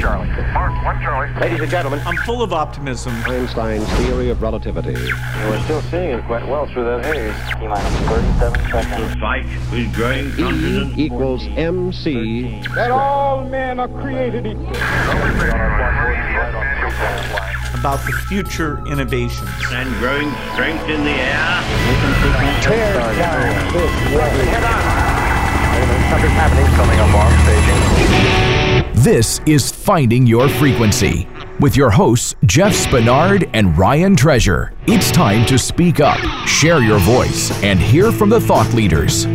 [0.00, 0.26] Charlie.
[0.52, 1.32] Mark, one Charlie.
[1.40, 3.12] Ladies and gentlemen, I'm full of optimism.
[3.26, 4.94] Einstein's theory of relativity.
[4.94, 7.34] We're still seeing it quite well through that haze.
[7.60, 9.20] T minus 37 seconds.
[9.20, 10.98] fight with growing E confidence.
[10.98, 12.60] equals MC.
[12.74, 14.66] that all men are created equal.
[17.78, 19.48] about the future innovations.
[19.72, 21.62] and growing strength in the air.
[22.62, 24.30] Tear down this wall.
[26.10, 26.66] Something's happening.
[26.76, 28.43] Coming up on staging.
[29.04, 31.28] This is Finding Your Frequency
[31.60, 34.72] with your hosts, Jeff Spinard and Ryan Treasure.
[34.86, 36.16] It's time to speak up,
[36.48, 39.26] share your voice, and hear from the thought leaders.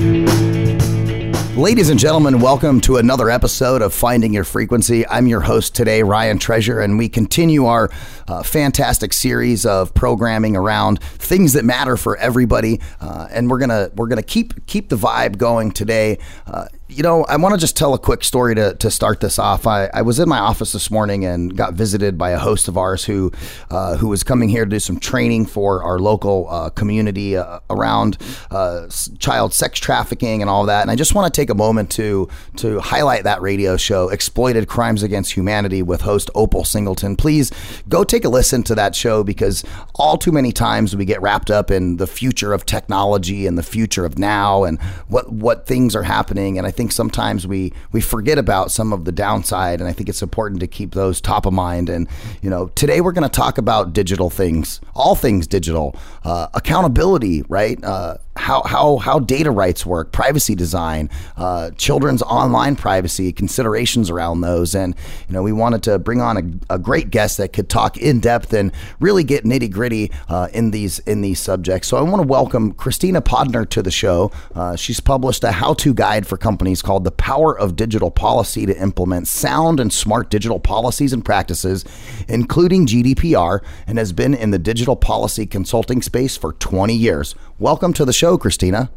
[1.55, 5.05] Ladies and gentlemen, welcome to another episode of Finding Your Frequency.
[5.07, 7.91] I'm your host today, Ryan Treasure, and we continue our
[8.27, 12.81] uh, fantastic series of programming around things that matter for everybody.
[12.99, 16.17] Uh, and we're gonna we're gonna keep keep the vibe going today.
[16.47, 19.37] Uh, you know, I want to just tell a quick story to, to start this
[19.37, 19.67] off.
[19.67, 22.77] I, I was in my office this morning and got visited by a host of
[22.77, 23.31] ours who
[23.69, 27.59] uh, who was coming here to do some training for our local uh, community uh,
[27.69, 28.17] around
[28.49, 28.87] uh,
[29.19, 30.81] child sex trafficking and all that.
[30.81, 32.27] And I just want to take a moment to
[32.57, 37.15] to highlight that radio show, Exploited Crimes Against Humanity, with host Opal Singleton.
[37.15, 37.51] Please
[37.87, 41.51] go take a listen to that show because all too many times we get wrapped
[41.51, 45.95] up in the future of technology and the future of now and what what things
[45.95, 46.57] are happening.
[46.57, 49.81] And I think sometimes we we forget about some of the downside.
[49.81, 51.89] And I think it's important to keep those top of mind.
[51.89, 52.07] And
[52.41, 57.43] you know, today we're going to talk about digital things, all things digital, uh, accountability,
[57.49, 57.83] right?
[57.83, 64.41] Uh, how, how, how data rights work, privacy design, uh, children's online privacy, considerations around
[64.41, 64.73] those.
[64.73, 64.95] And,
[65.27, 66.37] you know, we wanted to bring on
[66.69, 68.71] a, a great guest that could talk in depth and
[69.01, 71.89] really get nitty gritty uh, in these in these subjects.
[71.89, 74.31] So I want to welcome Kristina Podnar to the show.
[74.55, 78.65] Uh, she's published a how to guide for companies called The Power of Digital Policy
[78.67, 81.83] to Implement Sound and Smart Digital Policies and Practices,
[82.27, 87.33] including GDPR, and has been in the digital policy consulting space for 20 years.
[87.57, 88.89] Welcome to the show, Kristina.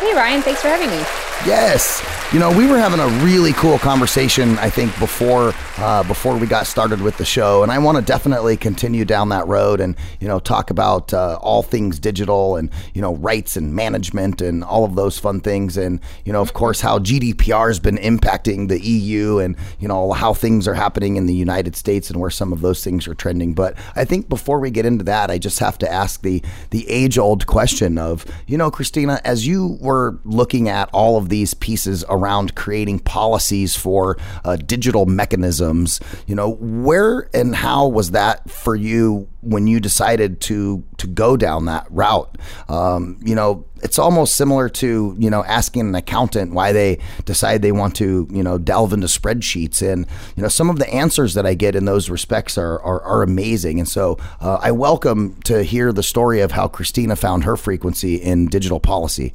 [0.00, 1.02] Hey, Ryan, thanks for having me.
[1.48, 4.58] Yes, you know we were having a really cool conversation.
[4.58, 8.04] I think before uh, before we got started with the show, and I want to
[8.04, 12.68] definitely continue down that road and you know talk about uh, all things digital and
[12.92, 16.52] you know rights and management and all of those fun things, and you know of
[16.52, 21.16] course how GDPR has been impacting the EU and you know how things are happening
[21.16, 23.54] in the United States and where some of those things are trending.
[23.54, 26.42] But I think before we get into that, I just have to ask the
[26.72, 31.30] the age old question of you know Kristina, as you were looking at all of
[31.38, 36.00] these pieces around creating policies for uh, digital mechanisms.
[36.26, 41.36] You know, where and how was that for you when you decided to to go
[41.36, 42.36] down that route?
[42.68, 47.62] Um, you know, it's almost similar to you know asking an accountant why they decide
[47.62, 51.34] they want to you know delve into spreadsheets and you know some of the answers
[51.34, 55.40] that I get in those respects are are, are amazing and so uh, I welcome
[55.44, 59.34] to hear the story of how Kristina found her frequency in digital policy.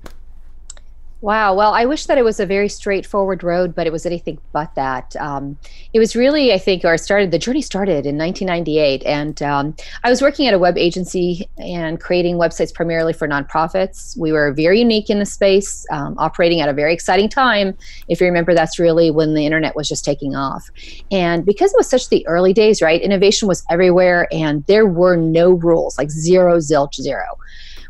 [1.24, 1.56] Wow.
[1.56, 4.76] Well, I wish that it was a very straightforward road, but it was anything but
[4.76, 5.16] that.
[5.16, 5.58] Um,
[5.94, 9.04] it was really, I think, or started, the journey started in 1998.
[9.06, 9.74] And um,
[10.04, 14.18] I was working at a web agency and creating websites primarily for nonprofits.
[14.18, 17.78] We were very unique in the space, um, operating at a very exciting time.
[18.10, 20.70] If you remember, that's really when the internet was just taking off.
[21.10, 25.16] And because it was such the early days, right, innovation was everywhere and there were
[25.16, 27.38] no rules, like zero, zilch, zero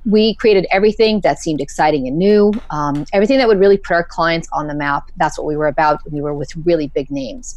[0.06, 4.04] we created everything that seemed exciting and new um, everything that would really put our
[4.04, 5.12] clients on the map.
[5.18, 6.00] That's what we were about.
[6.12, 7.56] We were with really big names.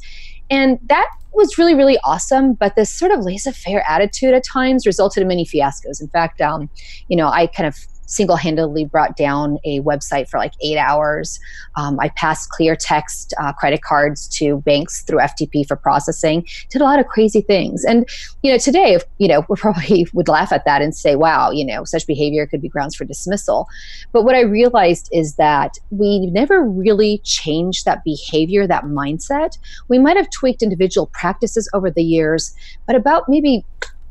[0.48, 5.20] And that was really really awesome but this sort of laissez-faire attitude at times resulted
[5.20, 6.00] in many fiascos.
[6.00, 6.70] In fact um,
[7.08, 11.38] you know i kind of single-handedly brought down a website for like eight hours.
[11.76, 16.46] Um, i passed clear text uh, credit cards to banks through ftp for processing.
[16.70, 17.84] Did a lot of crazy things.
[17.84, 18.08] And
[18.42, 21.64] you know today you know we probably would laugh at that and say wow you
[21.64, 23.66] know such behavior could be grounds for dismissal.
[24.12, 29.58] But what i realized is that we never really changed that behavior that mindset.
[29.88, 32.54] We might have tweaked individual practices over the years
[32.86, 33.64] but about maybe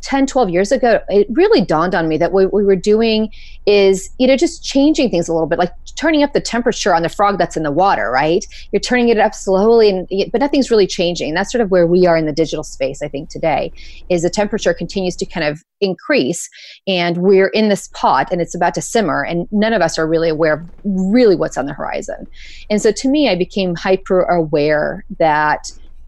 [0.05, 3.29] 10 12 years ago it really dawned on me that what we were doing
[3.65, 7.01] is you know just changing things a little bit like turning up the temperature on
[7.01, 8.45] the frog that's in the water right?
[8.71, 11.33] You're turning it up slowly and but nothing's really changing.
[11.33, 13.71] That's sort of where we are in the digital space i think today
[14.09, 16.49] is the temperature continues to kind of increase
[16.87, 20.07] and we're in this pot and it's about to simmer and none of us are
[20.07, 22.27] really aware of really what's on the horizon.
[22.69, 25.63] And so to me i became hyper aware that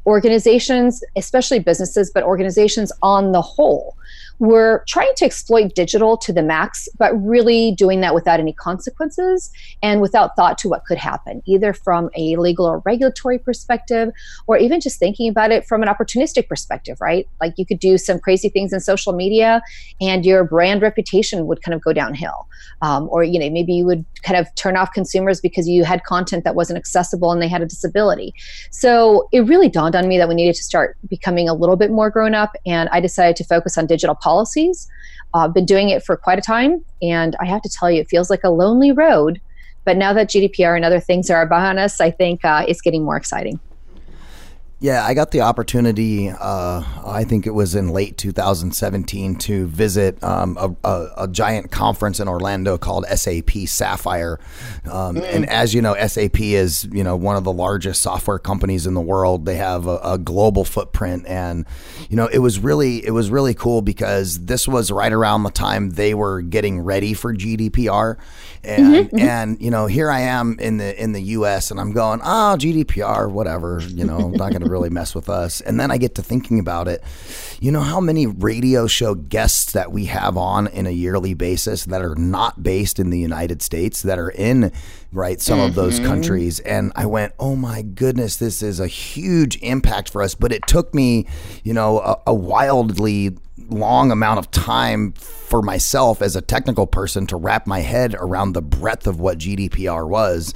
[0.08, 3.97] organizations, especially businesses, but organizations on the whole,
[4.40, 9.52] were trying to exploit digital to the max, but really doing that without any consequences
[9.82, 14.10] and without thought to what could happen, either from a legal or regulatory perspective,
[14.46, 17.28] or even just thinking about it from an opportunistic perspective, right?
[17.42, 19.62] Like you could do some crazy things in social media
[20.00, 22.48] and your brand reputation would kind of go downhill.
[22.82, 26.04] Um, or, you know, maybe you would kind of turn off consumers because you had
[26.04, 28.34] content that wasn't accessible and they had a disability.
[28.72, 31.92] So it really dawned on me that we needed to start becoming a little bit
[31.92, 32.56] more grown up.
[32.66, 34.90] And I decided to focus on digital policies.
[35.34, 36.84] I've uh, been doing it for quite a time.
[37.02, 39.40] And I have to tell you, it feels like a lonely road.
[39.86, 43.04] But now that GDPR and other things are behind us, I think uh, it's getting
[43.06, 43.60] more exciting.
[44.80, 46.30] Yeah, I got the opportunity.
[46.30, 51.72] Uh, I think it was in late 2017 to visit um, a, a, a, giant
[51.72, 54.40] conference in Orlando called SAP Sapphire.
[54.86, 55.24] Um, mm.
[55.24, 58.94] And as you know, SAP is you know one of the largest software companies in
[58.94, 59.46] the world.
[59.46, 61.66] They have a, a, global footprint, and
[62.08, 65.50] you know it was really it was really cool because this was right around the
[65.50, 68.18] time they were getting ready for GDPR,
[68.68, 69.28] and mm-hmm, mm-hmm.
[69.28, 71.72] and you know here I am in the in the U.S.
[71.72, 75.62] and I'm going, oh GDPR, whatever, you know, not going to really mess with us.
[75.62, 77.04] And then I get to thinking about it.
[77.60, 81.86] You know how many radio show guests that we have on in a yearly basis
[81.86, 84.72] that are not based in the United States, that are in
[85.12, 85.70] right some mm-hmm.
[85.70, 86.08] of those mm-hmm.
[86.08, 90.52] countries and i went oh my goodness this is a huge impact for us but
[90.52, 91.26] it took me
[91.64, 93.36] you know a, a wildly
[93.70, 98.54] long amount of time for myself as a technical person to wrap my head around
[98.54, 100.54] the breadth of what gdpr was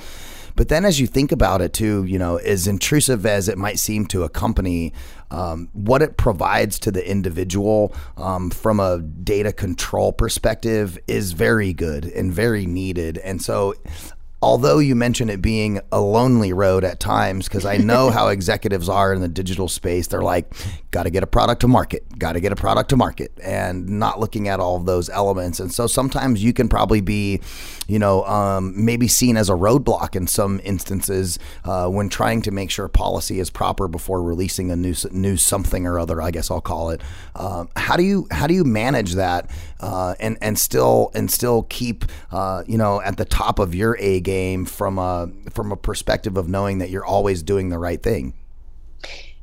[0.56, 3.80] but then as you think about it too, you know, as intrusive as it might
[3.80, 4.94] seem to a company,
[5.32, 11.74] um, what it provides to the individual um, from a data control perspective is very
[11.74, 13.18] good and very needed.
[13.20, 13.76] And so
[14.42, 18.90] although you mention it being a lonely road at times, because I know how executives
[18.90, 20.52] are in the digital space, they're like,
[20.90, 23.88] got to get a product to market, got to get a product to market, and
[23.88, 25.60] not looking at all of those elements.
[25.60, 27.40] And so sometimes you can probably be,
[27.88, 32.52] you know, um, maybe seen as a roadblock in some instances uh, when trying to
[32.52, 36.22] make sure policy is proper before releasing a new new something or other.
[36.22, 37.02] I guess I'll call it.
[37.36, 39.50] Uh, how do you how do you manage that
[39.80, 43.98] uh, and and still and still keep uh, you know at the top of your
[44.00, 44.31] A game?
[44.32, 48.34] Game from a from a perspective of knowing that you're always doing the right thing?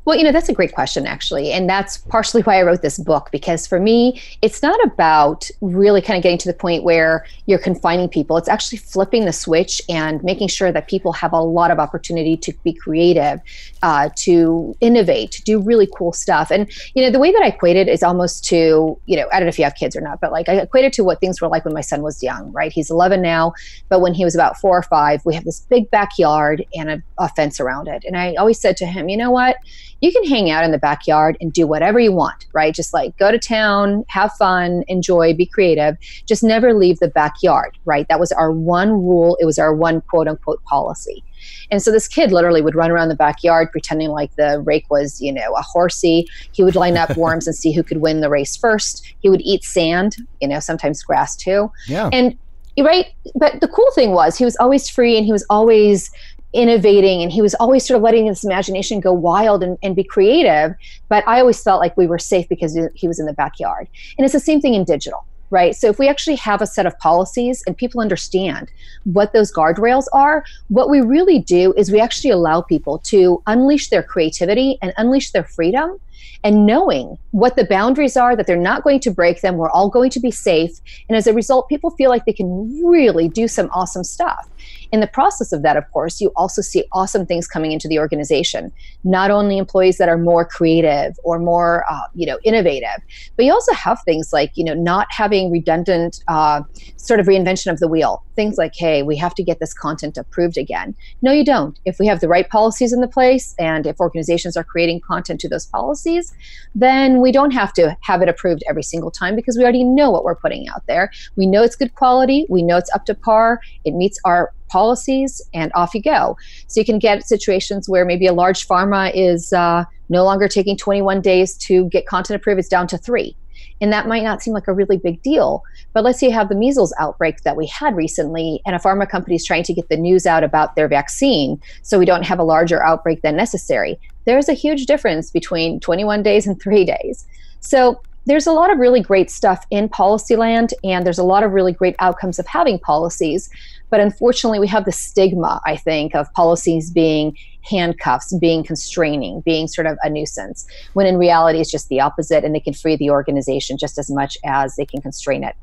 [0.08, 1.52] Well, you know, that's a great question, actually.
[1.52, 6.00] And that's partially why I wrote this book, because for me, it's not about really
[6.00, 8.38] kind of getting to the point where you're confining people.
[8.38, 12.38] It's actually flipping the switch and making sure that people have a lot of opportunity
[12.38, 13.43] to be creative,
[13.82, 16.50] uh, to innovate, to do really cool stuff.
[16.50, 19.38] And, you know, the way that I equate it is almost to, you know, I
[19.38, 21.20] don't know if you have kids or not, but like I equate it to what
[21.20, 22.72] things were like when my son was young, right?
[22.72, 23.52] He's 11 now,
[23.90, 27.02] but when he was about four or five, we have this big backyard and a,
[27.19, 28.04] a fence around it.
[28.06, 29.58] And I always said to him, you know what?
[30.00, 32.74] You can hang out in the backyard and do whatever you want, right?
[32.74, 35.96] Just like go to town, have fun, enjoy, be creative.
[36.26, 38.06] Just never leave the backyard, right?
[38.08, 39.36] That was our one rule.
[39.40, 41.24] It was our one quote unquote policy.
[41.70, 45.20] And so this kid literally would run around the backyard pretending like the rake was,
[45.20, 46.26] you know, a horsey.
[46.52, 49.14] He would line up worms and see who could win the race first.
[49.20, 51.70] He would eat sand, you know, sometimes grass too.
[51.86, 52.10] Yeah.
[52.12, 52.36] And
[52.80, 56.12] right but the cool thing was he was always free and he was always
[56.52, 60.02] innovating and he was always sort of letting his imagination go wild and, and be
[60.02, 60.74] creative
[61.08, 63.86] but i always felt like we were safe because he was in the backyard
[64.16, 65.74] and it's the same thing in digital right?
[65.74, 68.70] So if we actually have a set of policies and people understand
[69.04, 73.88] what those guardrails are, what we really do is we actually allow people to unleash
[73.88, 75.98] their creativity and unleash their freedom
[76.44, 79.88] and knowing what the boundaries are that they're not going to break them we're all
[79.88, 83.49] going to be safe and as a result people feel like they can really do
[83.49, 84.49] some awesome stuff
[84.92, 87.99] in the process of that of course you also see awesome things coming into the
[87.99, 88.73] organization.
[89.04, 93.02] Not only employees that are more creative or more uh, you know innovative
[93.37, 96.62] but you also have things like you know not having redundant uh,
[96.97, 98.23] sort of reinvention of the wheel.
[98.37, 100.95] Things like hey we have to get this content approved again.
[101.23, 101.78] No you don't.
[101.85, 105.40] If we have the right policies in the place and if organizations are creating content
[105.40, 106.35] to those policies
[106.75, 110.11] then we don't have to have it approved every single time because we already know
[110.11, 111.11] what we're putting out there.
[111.37, 112.47] We know it's good quality.
[112.49, 113.61] We know it's up to par.
[113.85, 116.37] It meets our policies, and off you go.
[116.66, 120.76] So you can get situations where maybe a large pharma is uh, no longer taking
[120.76, 123.37] 21 days to get content approved, it's down to three.
[123.80, 125.62] And that might not seem like a really big deal.
[125.92, 129.08] But let's say you have the measles outbreak that we had recently, and a pharma
[129.08, 132.38] company is trying to get the news out about their vaccine so we don't have
[132.38, 133.98] a larger outbreak than necessary.
[134.25, 137.26] There's a huge difference between 21 days and three days.
[137.60, 141.42] So there's a lot of really great stuff in policy land, and there's a lot
[141.42, 143.48] of really great outcomes of having policies.
[143.90, 149.68] But unfortunately, we have the stigma, I think, of policies being handcuffs, being constraining, being
[149.68, 152.97] sort of a nuisance, when in reality it's just the opposite and they can free
[152.97, 155.54] the organization just as much as they can constrain it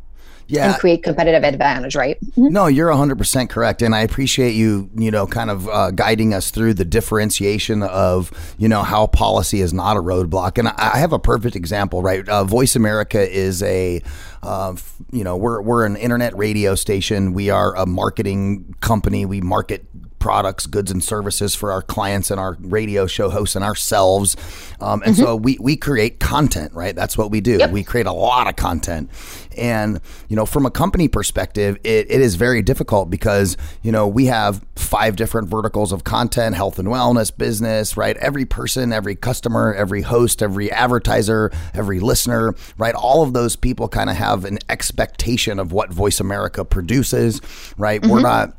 [0.47, 0.71] yeah.
[0.71, 2.17] and create competitive advantage, right?
[2.35, 3.81] No, you're 100% correct.
[3.81, 8.31] And I appreciate you, you know, kind of uh, guiding us through the differentiation of,
[8.57, 10.57] you know, how policy is not a roadblock.
[10.57, 12.27] And I, I have a perfect example, right?
[12.27, 14.01] Uh, Voice America is a,
[14.43, 14.75] uh,
[15.11, 17.33] you know, we're, we're an internet radio station.
[17.33, 19.25] We are a marketing company.
[19.25, 19.85] We market
[20.25, 24.35] products, goods, and services for our clients and our radio show hosts and ourselves.
[24.81, 25.23] Um, and mm-hmm.
[25.23, 26.95] so we, we create content, right?
[26.95, 27.59] That's what we do.
[27.59, 27.69] Yep.
[27.69, 29.11] We create a lot of content.
[29.55, 34.07] And, you know, from a company perspective, it, it is very difficult because, you know,
[34.07, 38.17] we have five different verticals of content health and wellness, business, right?
[38.17, 42.95] Every person, every customer, every host, every advertiser, every listener, right?
[42.95, 47.41] All of those people kind of have an expectation of what Voice America produces,
[47.77, 48.01] right?
[48.01, 48.11] Mm-hmm.
[48.11, 48.55] We're not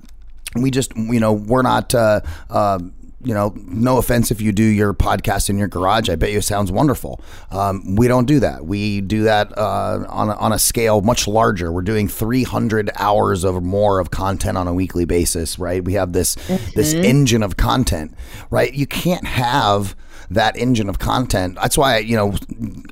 [0.62, 2.20] we just you know we're not uh,
[2.50, 2.78] uh,
[3.26, 6.08] you know, no offense if you do your podcast in your garage.
[6.08, 7.20] I bet you it sounds wonderful.
[7.50, 8.66] Um, we don't do that.
[8.66, 11.72] We do that uh, on, a, on a scale much larger.
[11.72, 15.82] We're doing 300 hours or more of content on a weekly basis, right?
[15.82, 16.70] We have this mm-hmm.
[16.76, 18.14] this engine of content,
[18.50, 18.72] right?
[18.72, 19.96] You can't have
[20.30, 21.56] that engine of content.
[21.56, 22.34] That's why you know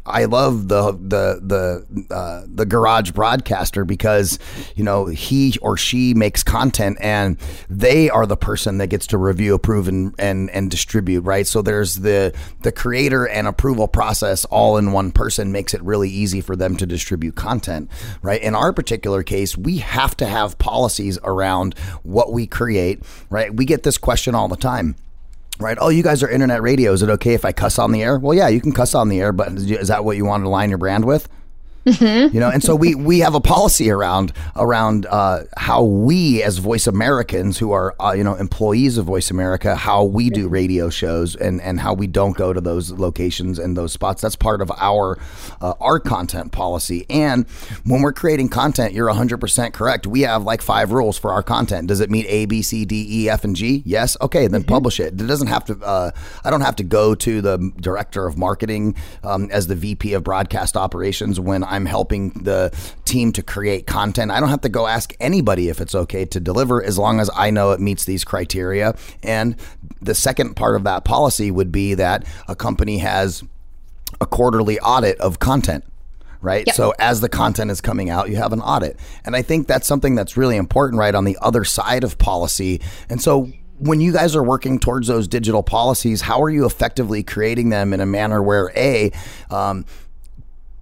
[0.07, 4.39] I love the the the uh, the garage broadcaster because
[4.77, 7.39] you know he or she makes content and
[7.69, 11.23] they are the person that gets to review, approve, and and, and distribute.
[11.23, 11.47] Right.
[11.47, 16.11] So there's the the creator and approval process all in one person makes it really
[16.11, 17.91] easy for them to distribute content.
[18.23, 18.41] Right.
[18.41, 23.03] In our particular case, we have to have policies around what we create.
[23.31, 23.55] Right.
[23.55, 24.97] We get this question all the time
[25.59, 25.79] right?
[25.81, 26.93] Oh, you guys are internet radio.
[26.93, 28.19] Is it okay if I cuss on the air?
[28.19, 30.49] Well, yeah, you can cuss on the air, but is that what you want to
[30.49, 31.29] align your brand with?
[31.87, 32.35] Mm-hmm.
[32.35, 36.59] You know, and so we we have a policy around around uh, how we as
[36.59, 40.89] Voice Americans, who are uh, you know employees of Voice America, how we do radio
[40.89, 44.23] shows and and how we don't go to those locations and those spots.
[44.23, 45.19] That's part of our
[45.61, 47.05] uh, our content policy.
[47.11, 47.47] And
[47.85, 50.07] when we're creating content, you're 100 percent correct.
[50.07, 51.89] We have like five rules for our content.
[51.89, 53.83] Does it meet A, B, C, D, E, F, and G?
[53.85, 54.17] Yes.
[54.23, 54.69] Okay, then mm-hmm.
[54.73, 55.21] publish it.
[55.21, 55.79] It doesn't have to.
[55.81, 56.11] Uh,
[56.45, 60.25] I don't have to go to the director of marketing um, as the VP of
[60.25, 62.73] broadcast operations when I'm helping the
[63.05, 64.31] team to create content.
[64.31, 67.31] I don't have to go ask anybody if it's okay to deliver as long as
[67.35, 68.97] I know it meets these criteria.
[69.23, 69.57] And
[70.01, 73.43] the second part of that policy would be that a company has
[74.21, 75.85] a quarterly audit of content
[76.41, 76.67] right?
[76.67, 76.77] Yep.
[76.77, 78.99] So as the content is coming out, you have an audit.
[79.25, 82.83] And I think that's something that's really important, right, on the other side of policy.
[83.09, 87.23] And so when you guys are working towards those digital policies, how are you effectively
[87.23, 89.11] creating them in a manner where A,
[89.51, 89.85] um,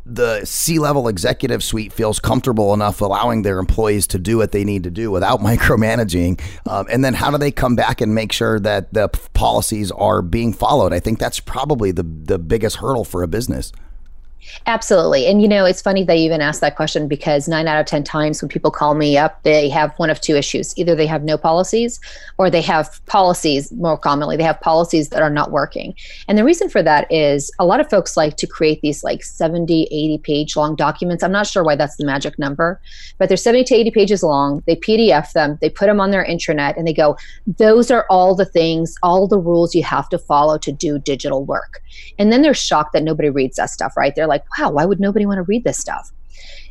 [0.05, 4.65] the C level executive suite feels comfortable enough allowing their employees to do what they
[4.65, 6.41] need to do without micromanaging?
[6.67, 10.23] Um, and then how do they come back and make sure that the policies are
[10.23, 10.93] being followed?
[10.93, 13.73] I think that's probably the, the biggest hurdle for a business.
[14.67, 15.27] Absolutely.
[15.27, 17.87] And you know, it's funny that you even asked that question because nine out of
[17.87, 20.77] 10 times when people call me up, they have one of two issues.
[20.79, 22.01] Either they have no policies
[22.39, 25.95] or they have policies, more commonly, they have policies that are not working.
[26.29, 29.23] And the reason for that is a lot of folks like to create these like
[29.23, 31.23] 70, 80 page long documents.
[31.23, 32.81] I'm not sure why that's the magic number,
[33.19, 34.63] but they're 70 to 80 pages long.
[34.67, 38.35] They PDF them, they put them on their intranet, and they go, those are all
[38.35, 41.83] the things, all the rules you have to follow to do digital work.
[42.19, 44.15] And then they're shocked that nobody reads that stuff, right?
[44.15, 46.11] They're like, wow, why would nobody want to read this stuff?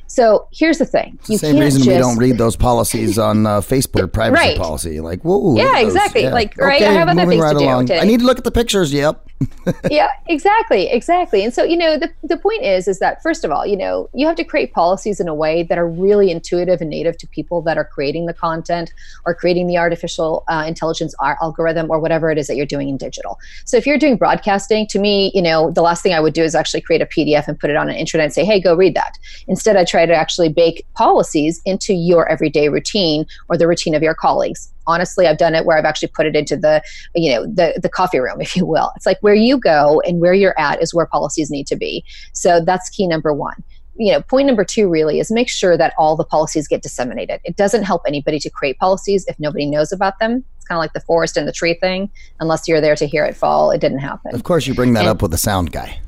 [0.07, 1.17] So here's the thing.
[1.29, 4.57] You Same reason just, we don't read those policies on uh, Facebook, privacy right.
[4.57, 4.99] policy.
[4.99, 5.55] Like, whoa.
[5.55, 6.23] Yeah, exactly.
[6.23, 6.33] Yeah.
[6.33, 6.81] Like, right.
[6.81, 7.87] I have other things right to do.
[7.87, 7.99] Today.
[7.99, 8.91] I need to look at the pictures.
[8.91, 9.25] Yep.
[9.89, 11.43] yeah, exactly, exactly.
[11.43, 14.09] And so, you know, the, the point is, is that first of all, you know,
[14.13, 17.27] you have to create policies in a way that are really intuitive and native to
[17.27, 18.93] people that are creating the content
[19.25, 22.97] or creating the artificial uh, intelligence algorithm or whatever it is that you're doing in
[22.97, 23.37] digital.
[23.65, 26.43] So if you're doing broadcasting, to me, you know, the last thing I would do
[26.43, 28.75] is actually create a PDF and put it on an internet and say, hey, go
[28.75, 29.17] read that.
[29.47, 34.03] Instead, I try to actually bake policies into your everyday routine or the routine of
[34.03, 36.81] your colleagues honestly i've done it where i've actually put it into the
[37.15, 40.19] you know the the coffee room if you will it's like where you go and
[40.19, 43.63] where you're at is where policies need to be so that's key number one
[43.95, 47.39] you know point number two really is make sure that all the policies get disseminated
[47.43, 50.81] it doesn't help anybody to create policies if nobody knows about them it's kind of
[50.81, 53.81] like the forest and the tree thing unless you're there to hear it fall it
[53.81, 55.99] didn't happen of course you bring that and, up with the sound guy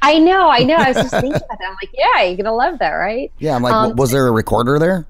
[0.00, 0.76] I know, I know.
[0.76, 1.66] I was just thinking about that.
[1.66, 3.32] I'm like, yeah, you're gonna love that, right?
[3.38, 5.06] Yeah, I'm like, um, was there a recorder there?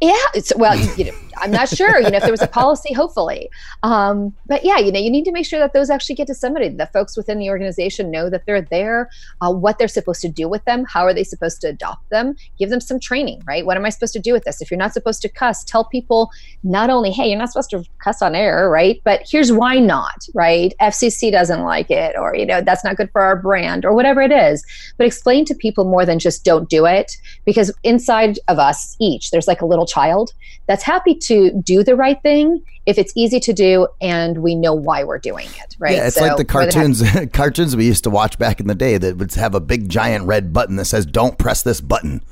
[0.00, 2.00] Yeah, it's well, you know, I'm not sure.
[2.00, 3.50] You know, if there was a policy, hopefully.
[3.82, 6.78] Um, but yeah, you know, you need to make sure that those actually get disseminated.
[6.78, 10.48] That folks within the organization know that they're there, uh, what they're supposed to do
[10.48, 13.42] with them, how are they supposed to adopt them, give them some training.
[13.44, 13.66] Right?
[13.66, 14.62] What am I supposed to do with this?
[14.62, 16.30] If you're not supposed to cuss, tell people
[16.62, 19.00] not only, hey, you're not supposed to cuss on air, right?
[19.04, 20.26] But here's why not.
[20.34, 20.72] Right?
[20.80, 24.22] FCC doesn't like it, or you know, that's not good for our brand, or whatever
[24.22, 24.64] it is.
[24.96, 29.32] But explain to people more than just don't do it, because inside of us each,
[29.32, 30.32] there's like a little child
[30.66, 31.31] that's happy to
[31.62, 35.46] do the right thing if it's easy to do and we know why we're doing
[35.46, 35.96] it, right?
[35.96, 38.98] Yeah, it's so like the cartoons cartoons we used to watch back in the day
[38.98, 42.22] that would have a big giant red button that says "Don't press this button."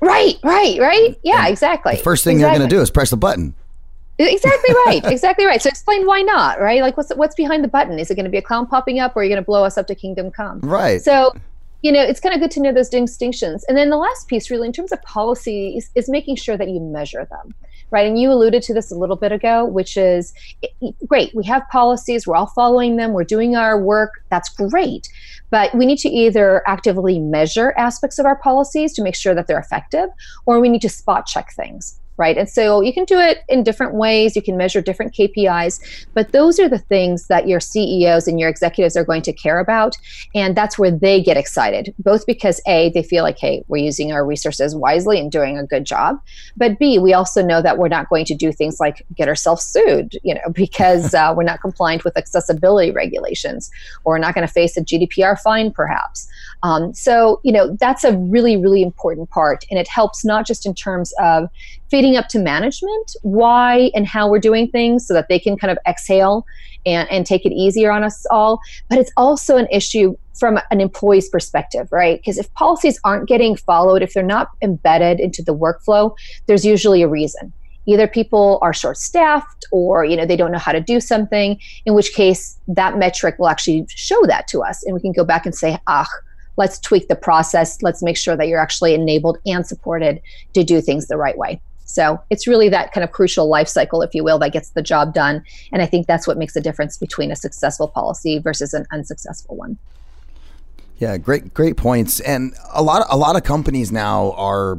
[0.00, 1.16] Right, right, right.
[1.22, 1.96] Yeah, and exactly.
[1.96, 2.52] The first thing exactly.
[2.52, 3.54] you're going to do is press the button.
[4.18, 5.00] Exactly right.
[5.04, 5.60] exactly right.
[5.60, 6.82] So explain why not, right?
[6.82, 7.98] Like what's what's behind the button?
[7.98, 9.64] Is it going to be a clown popping up, or are you going to blow
[9.64, 10.60] us up to kingdom come?
[10.60, 11.00] Right.
[11.00, 11.32] So
[11.82, 13.64] you know, it's kind of good to know those distinctions.
[13.64, 16.68] And then the last piece, really, in terms of policy, is, is making sure that
[16.68, 17.54] you measure them,
[17.92, 18.06] right?
[18.06, 20.32] And you alluded to this a little bit ago, which is
[21.06, 21.34] great.
[21.34, 24.24] We have policies, we're all following them, we're doing our work.
[24.30, 25.08] That's great.
[25.50, 29.46] But we need to either actively measure aspects of our policies to make sure that
[29.46, 30.08] they're effective,
[30.46, 32.38] or we need to spot check things right?
[32.38, 34.36] And so you can do it in different ways.
[34.36, 38.48] You can measure different KPIs, but those are the things that your CEOs and your
[38.48, 39.96] executives are going to care about.
[40.32, 44.12] And that's where they get excited, both because A, they feel like, hey, we're using
[44.12, 46.20] our resources wisely and doing a good job.
[46.56, 49.64] But B, we also know that we're not going to do things like get ourselves
[49.64, 53.68] sued, you know, because uh, we're not compliant with accessibility regulations
[54.04, 56.28] or we're not going to face a GDPR fine, perhaps.
[56.62, 59.64] Um, so, you know, that's a really, really important part.
[59.70, 61.48] And it helps not just in terms of
[61.92, 65.70] feeding up to management why and how we're doing things so that they can kind
[65.70, 66.46] of exhale
[66.86, 68.60] and, and take it easier on us all.
[68.88, 72.18] But it's also an issue from an employee's perspective, right?
[72.18, 77.02] Because if policies aren't getting followed, if they're not embedded into the workflow, there's usually
[77.02, 77.52] a reason
[77.86, 81.58] either people are short staffed or you know they don't know how to do something
[81.84, 85.24] in which case that metric will actually show that to us and we can go
[85.24, 86.06] back and say ah
[86.56, 90.20] let's tweak the process let's make sure that you're actually enabled and supported
[90.54, 91.60] to do things the right way
[91.92, 94.80] so it's really that kind of crucial life cycle, if you will, that gets the
[94.80, 95.44] job done.
[95.72, 99.56] And I think that's what makes a difference between a successful policy versus an unsuccessful
[99.56, 99.76] one.
[100.96, 102.20] Yeah, great, great points.
[102.20, 104.78] And a lot, a lot of companies now are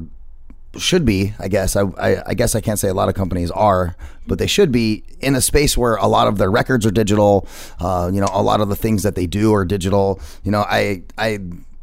[0.78, 1.76] should be, I guess.
[1.76, 4.72] I, I, I, guess I can't say a lot of companies are, but they should
[4.72, 7.48] be in a space where a lot of their records are digital.
[7.80, 10.20] Uh, you know, a lot of the things that they do are digital.
[10.44, 11.38] You know, I I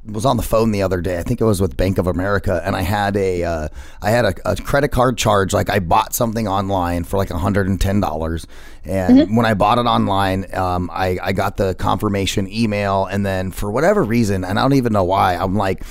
[0.04, 1.18] was on the phone the other day.
[1.18, 3.68] I think it was with Bank of America, and I had a uh,
[4.00, 5.52] I had a, a, credit card charge.
[5.52, 8.46] Like I bought something online for like hundred and ten dollars,
[8.84, 9.36] and mm-hmm.
[9.36, 13.70] when I bought it online, um, I I got the confirmation email, and then for
[13.70, 15.82] whatever reason, and I don't even know why, I'm like.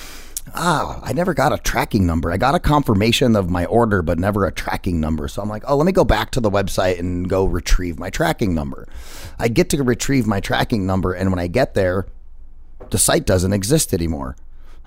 [0.56, 2.32] Ah, I never got a tracking number.
[2.32, 5.28] I got a confirmation of my order, but never a tracking number.
[5.28, 8.10] So I'm like, oh, let me go back to the website and go retrieve my
[8.10, 8.88] tracking number.
[9.38, 12.08] I get to retrieve my tracking number, and when I get there,
[12.90, 14.36] the site doesn't exist anymore.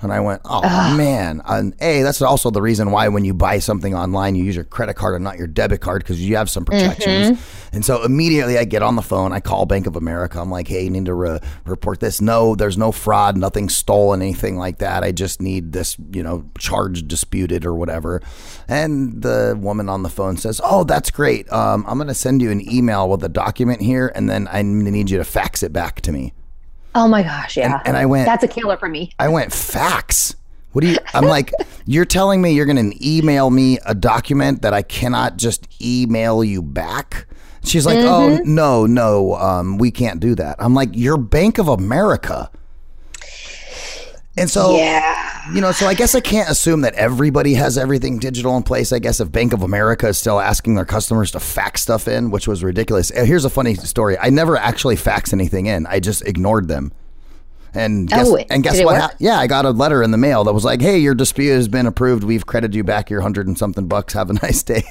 [0.02, 0.98] And I went, oh Ugh.
[0.98, 1.42] man.
[1.46, 4.64] And A, that's also the reason why when you buy something online, you use your
[4.64, 7.38] credit card and not your debit card because you have some protections.
[7.38, 7.76] Mm-hmm.
[7.76, 10.40] And so immediately I get on the phone, I call Bank of America.
[10.40, 12.20] I'm like, hey, you need to re- report this.
[12.20, 15.04] No, there's no fraud, nothing stolen, anything like that.
[15.04, 18.20] I just need this, you know, charge disputed or whatever.
[18.66, 21.50] And the woman on the phone says, oh, that's great.
[21.52, 24.62] Um, I'm going to send you an email with a document here, and then I
[24.62, 26.34] need you to fax it back to me.
[26.94, 27.78] Oh my gosh, yeah.
[27.78, 29.12] And, and I went, that's a killer for me.
[29.18, 30.34] I went, fax.
[30.72, 31.52] What do you, I'm like,
[31.86, 36.42] you're telling me you're going to email me a document that I cannot just email
[36.42, 37.26] you back?
[37.64, 38.40] She's like, oh, mm-hmm.
[38.40, 40.56] oh, no, no, um, we can't do that.
[40.58, 42.50] I'm like, you're Bank of America.
[44.36, 45.52] And so, yeah.
[45.52, 48.90] you know, so I guess I can't assume that everybody has everything digital in place.
[48.90, 52.30] I guess if Bank of America is still asking their customers to fax stuff in,
[52.30, 53.10] which was ridiculous.
[53.10, 54.16] Here's a funny story.
[54.18, 55.86] I never actually faxed anything in.
[55.86, 56.92] I just ignored them.
[57.74, 59.00] And guess, oh, and guess what?
[59.00, 61.52] Ha- yeah, I got a letter in the mail that was like, "Hey, your dispute
[61.52, 62.22] has been approved.
[62.22, 64.12] We've credited you back your hundred and something bucks.
[64.12, 64.82] Have a nice day."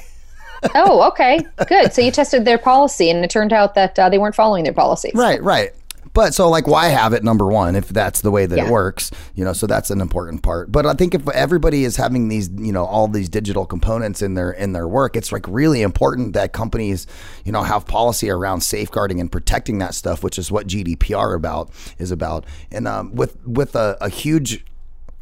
[0.74, 1.92] oh, okay, good.
[1.92, 4.72] So you tested their policy, and it turned out that uh, they weren't following their
[4.72, 5.12] policies.
[5.14, 5.72] Right, right.
[6.14, 8.66] But so like why have it number one if that's the way that yeah.
[8.66, 10.70] it works, you know, so that's an important part.
[10.70, 14.34] But I think if everybody is having these, you know, all these digital components in
[14.34, 17.06] their in their work, it's like really important that companies,
[17.44, 21.70] you know, have policy around safeguarding and protecting that stuff, which is what GDPR about
[21.98, 22.44] is about.
[22.70, 24.64] And um, with with a, a huge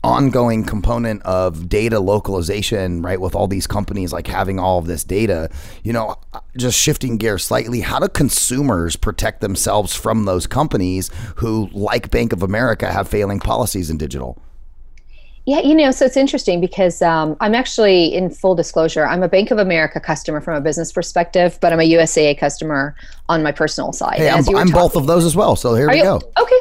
[0.03, 3.21] ongoing component of data localization, right?
[3.21, 5.51] With all these companies like having all of this data,
[5.85, 6.17] you know,
[6.57, 12.33] just shifting gear slightly, how do consumers protect themselves from those companies who, like Bank
[12.33, 14.41] of America, have failing policies in digital?
[15.47, 19.29] Yeah, you know, so it's interesting because um, I'm actually, in full disclosure, I'm a
[19.29, 22.95] Bank of America customer from a business perspective, but I'm a USAA customer
[23.29, 24.19] on my personal side.
[24.19, 25.57] Hey, I'm, I'm both of those as well.
[25.57, 26.05] So here Are we you?
[26.05, 26.21] go.
[26.39, 26.59] Okay,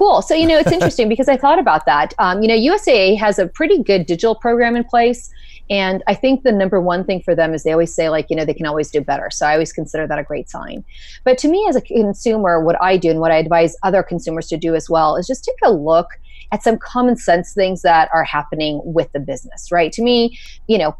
[0.00, 0.22] cool.
[0.22, 2.14] So, you know, it's interesting because I thought about that.
[2.18, 5.30] Um, you know, USAA has a pretty good digital program in place.
[5.68, 8.34] And I think the number one thing for them is they always say, like, you
[8.34, 9.28] know, they can always do better.
[9.30, 10.84] So I always consider that a great sign.
[11.22, 14.48] But to me, as a consumer, what I do and what I advise other consumers
[14.48, 16.08] to do as well is just take a look
[16.50, 19.92] at some common sense things that are happening with the business, right?
[19.92, 20.96] To me, you know,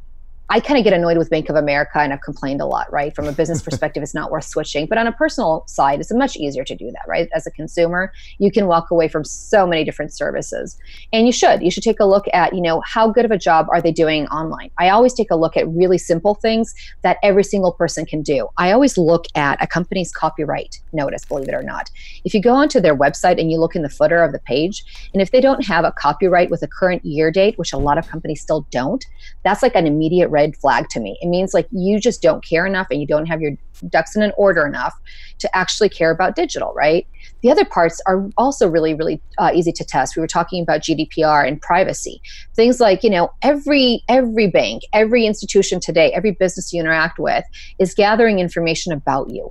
[0.52, 3.14] I kind of get annoyed with Bank of America and I've complained a lot, right?
[3.14, 4.86] From a business perspective, it's not worth switching.
[4.86, 7.28] But on a personal side, it's much easier to do that, right?
[7.32, 10.76] As a consumer, you can walk away from so many different services.
[11.12, 11.62] And you should.
[11.62, 13.92] You should take a look at, you know, how good of a job are they
[13.92, 14.72] doing online?
[14.76, 18.48] I always take a look at really simple things that every single person can do.
[18.56, 21.90] I always look at a company's copyright notice, believe it or not.
[22.24, 24.84] If you go onto their website and you look in the footer of the page,
[25.12, 27.98] and if they don't have a copyright with a current year date, which a lot
[27.98, 29.04] of companies still don't,
[29.44, 31.18] that's like an immediate red flag to me.
[31.20, 33.53] It means like you just don't care enough and you don't have your
[33.88, 34.94] ducks in an order enough
[35.38, 37.07] to actually care about digital, right?
[37.42, 40.16] The other parts are also really, really uh, easy to test.
[40.16, 42.20] We were talking about GDPR and privacy.
[42.55, 47.44] Things like, you know, every every bank, every institution today, every business you interact with
[47.79, 49.50] is gathering information about you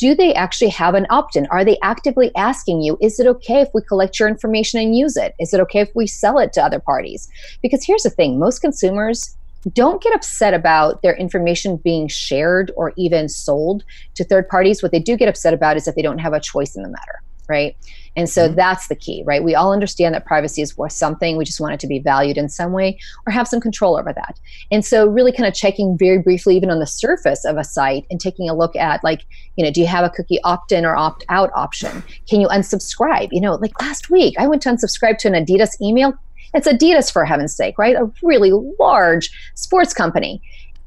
[0.00, 1.46] do they actually have an opt in?
[1.48, 5.14] Are they actively asking you, is it okay if we collect your information and use
[5.14, 5.34] it?
[5.38, 7.28] Is it okay if we sell it to other parties?
[7.60, 9.36] Because here's the thing most consumers
[9.68, 14.82] don't get upset about their information being shared or even sold to third parties.
[14.82, 16.88] What they do get upset about is that they don't have a choice in the
[16.88, 17.76] matter, right?
[18.16, 18.56] And so mm-hmm.
[18.56, 19.42] that's the key, right?
[19.42, 21.36] We all understand that privacy is worth something.
[21.36, 24.12] We just want it to be valued in some way or have some control over
[24.12, 24.40] that.
[24.70, 28.06] And so, really kind of checking very briefly, even on the surface of a site,
[28.10, 29.22] and taking a look at, like,
[29.56, 32.02] you know, do you have a cookie opt in or opt out option?
[32.28, 33.28] Can you unsubscribe?
[33.30, 36.14] You know, like last week, I went to unsubscribe to an Adidas email
[36.54, 37.96] it's Adidas, for heaven's sake, right?
[37.96, 40.42] A really large sports company.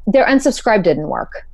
[0.07, 1.47] Their unsubscribe didn't work.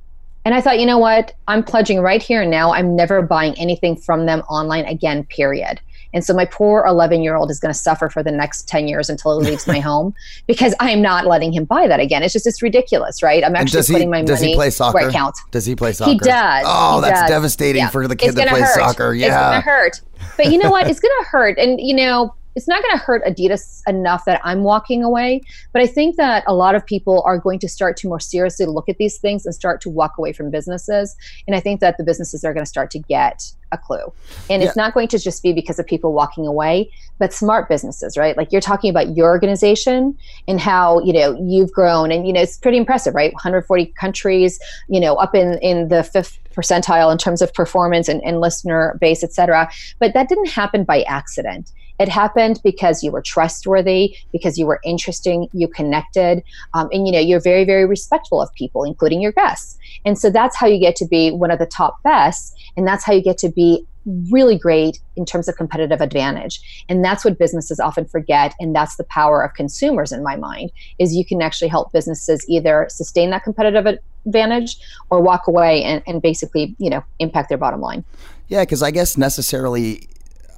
[0.44, 1.34] And I thought, you know what?
[1.48, 2.72] I'm pledging right here and now.
[2.72, 5.80] I'm never buying anything from them online again, period.
[6.12, 8.88] And so my poor 11 year old is going to suffer for the next 10
[8.88, 10.14] years until he leaves my home
[10.46, 12.22] because I'm not letting him buy that again.
[12.22, 13.44] It's just, it's ridiculous, right?
[13.44, 14.98] I'm actually he, putting my does money he play soccer?
[14.98, 15.42] where it counts.
[15.50, 16.10] Does he play soccer?
[16.12, 16.64] He does.
[16.66, 17.30] Oh, he that's does.
[17.30, 17.90] devastating yeah.
[17.90, 18.74] for the kid it's that plays hurt.
[18.80, 19.14] soccer.
[19.14, 19.26] Yeah.
[19.26, 20.00] It's going to hurt.
[20.36, 20.88] But you know what?
[20.88, 21.58] It's going to hurt.
[21.58, 25.42] And, you know, it's not going to hurt Adidas enough that I'm walking away.
[25.72, 28.66] But I think that a lot of people are going to start to more seriously
[28.66, 31.16] look at these things and start to walk away from businesses.
[31.46, 34.12] And I think that the businesses are going to start to get a clue.
[34.48, 34.68] And yeah.
[34.68, 38.36] it's not going to just be because of people walking away, but smart businesses, right?
[38.36, 42.40] Like you're talking about your organization and how, you know, you've grown and, you know,
[42.40, 43.32] it's pretty impressive, right?
[43.32, 44.58] 140 countries,
[44.88, 48.98] you know, up in, in the fifth percentile in terms of performance and, and listener
[49.00, 49.70] base, et cetera.
[49.98, 51.70] But that didn't happen by accident.
[52.00, 56.42] It happened because you were trustworthy, because you were interesting, you connected,
[56.74, 59.78] um, and you know you're very, very respectful of people, including your guests.
[60.04, 63.04] And so that's how you get to be one of the top best, and that's
[63.04, 63.86] how you get to be
[64.30, 68.96] really great in terms of competitive advantage and that's what businesses often forget and that's
[68.96, 73.28] the power of consumers in my mind is you can actually help businesses either sustain
[73.30, 74.78] that competitive advantage
[75.10, 78.02] or walk away and, and basically you know impact their bottom line
[78.48, 80.08] yeah because i guess necessarily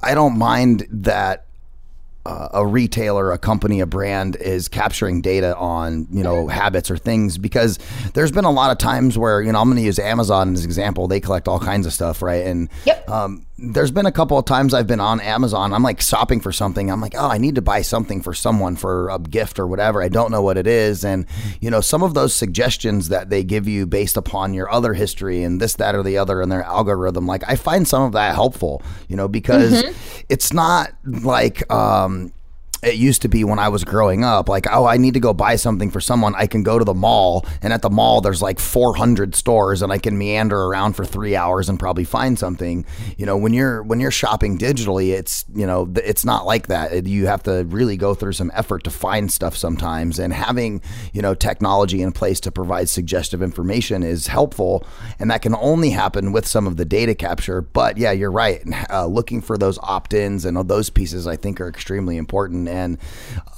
[0.03, 1.47] I don't mind that
[2.25, 6.97] uh, a retailer, a company, a brand is capturing data on you know habits or
[6.97, 7.79] things because
[8.15, 10.61] there's been a lot of times where you know I'm going to use Amazon as
[10.61, 11.09] an example.
[11.09, 12.47] They collect all kinds of stuff, right?
[12.47, 13.09] And yep.
[13.09, 15.72] um, there's been a couple of times I've been on Amazon.
[15.72, 16.90] I'm like shopping for something.
[16.90, 20.03] I'm like, oh, I need to buy something for someone for a gift or whatever.
[20.03, 21.05] I don't know what it is.
[21.05, 21.27] And,
[21.61, 25.44] you know, some of those suggestions that they give you based upon your other history
[25.44, 28.35] and this, that, or the other in their algorithm, like I find some of that
[28.35, 30.25] helpful, you know, because mm-hmm.
[30.29, 32.33] it's not like, um,
[32.83, 34.49] it used to be when I was growing up.
[34.49, 36.35] Like, oh, I need to go buy something for someone.
[36.37, 39.92] I can go to the mall, and at the mall, there's like 400 stores, and
[39.92, 42.85] I can meander around for three hours and probably find something.
[43.16, 47.07] You know, when you're when you're shopping digitally, it's you know it's not like that.
[47.07, 51.23] You have to really go through some effort to find stuff sometimes, and having you
[51.23, 54.85] know technology in place to provide suggestive information is helpful,
[55.21, 57.61] and that can only happen with some of the data capture.
[57.62, 58.61] But yeah, you're right.
[58.90, 62.99] Uh, looking for those opt-ins and those pieces, I think, are extremely important and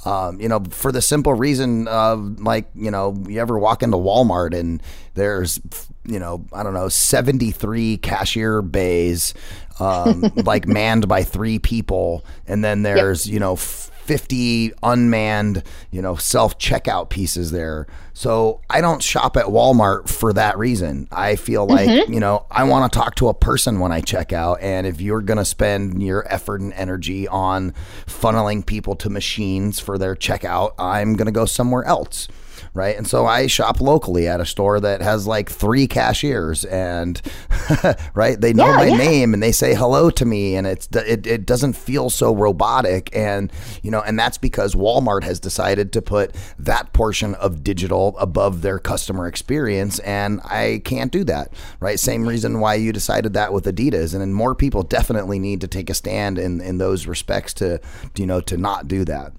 [0.05, 3.97] um, you know for the simple reason of like you know you ever walk into
[3.97, 4.83] Walmart and
[5.15, 5.61] there's
[6.05, 9.35] you know I don't know 73 cashier bays
[9.81, 13.35] um, like manned by three people and then there's yep.
[13.35, 13.57] you know
[14.05, 17.87] 50 unmanned, you know, self checkout pieces there.
[18.13, 21.09] So I don't shop at Walmart for that reason.
[21.11, 22.13] I feel like, Mm-hmm.
[22.13, 24.61] you know, I want to talk to a person when I check out.
[24.61, 27.73] And if you're going to spend your effort and energy on
[28.07, 32.29] funneling people to machines for their checkout, I'm going to go somewhere else
[32.75, 32.97] right?
[32.97, 37.21] And so I shop locally at a store that has like three cashiers, and
[38.15, 38.97] right, they know Yeah, my yeah.
[38.97, 43.15] name and they say hello to me, and it's it, it doesn't feel so robotic,
[43.17, 48.17] and you know, and that's because Walmart has decided to put that portion of digital
[48.19, 51.99] above their customer experience, and I can't do that, right?
[51.99, 55.69] Same reason why you decided that with Adidas, and then more people definitely need to
[55.69, 57.81] take a stand in in those respects to
[58.17, 59.33] you know to not do that.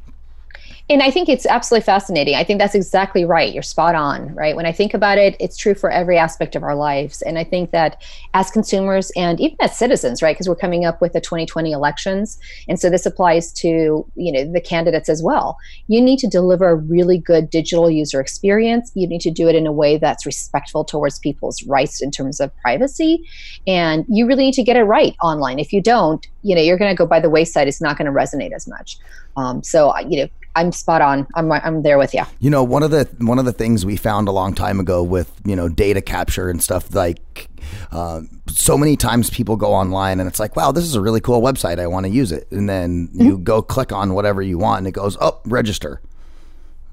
[0.88, 2.36] And I think it's absolutely fascinating.
[2.36, 3.52] I think that's exactly right.
[3.52, 4.56] You're spot on, right?
[4.56, 7.24] When I think about it, it's true for every aspect of our lives.
[7.24, 8.04] And I think that
[8.36, 10.36] as consumers and even as citizens, right?
[10.36, 12.38] Because we're coming up with the 2020 elections.
[12.70, 15.58] And so this applies to, you know, the candidates as well.
[15.88, 18.92] You need to deliver a really good digital user experience.
[18.94, 22.40] You need to do it in a way that's respectful towards people's rights in terms
[22.40, 23.24] of privacy.
[23.66, 25.58] And you really need to get it right online.
[25.58, 27.68] If you don't, you know, you're going to go by the wayside.
[27.68, 29.00] It's not going to resonate as much.
[29.36, 31.28] Um, so, you know, I'm spot on.
[31.36, 32.24] I'm, I'm there with you.
[32.40, 35.04] You know, one of the one of the things we found a long time ago
[35.04, 37.50] with you know data capture and stuff like.
[37.92, 41.20] Uh, so many times people go online and it's like, wow, this is a really
[41.20, 41.80] cool website.
[41.80, 42.48] I want to use it.
[42.52, 46.00] And then you go click on whatever you want and it goes, oh, register.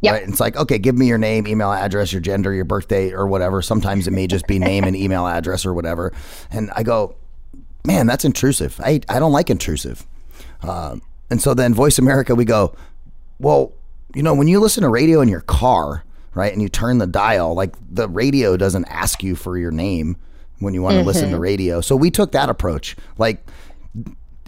[0.03, 0.12] Yep.
[0.12, 0.29] Right.
[0.29, 3.62] It's like, okay, give me your name, email address, your gender, your birthday, or whatever.
[3.62, 6.12] Sometimes it may just be name and email address or whatever.
[6.51, 7.14] And I go,
[7.87, 8.81] man, that's intrusive.
[8.83, 10.05] I, I don't like intrusive.
[10.62, 12.75] Um, and so then Voice America, we go,
[13.42, 13.72] well,
[14.14, 17.07] you know, when you listen to radio in your car, right, and you turn the
[17.07, 20.16] dial, like the radio doesn't ask you for your name
[20.61, 21.09] when you want to mm-hmm.
[21.09, 21.81] listen to radio.
[21.81, 22.96] So we took that approach.
[23.18, 23.44] Like,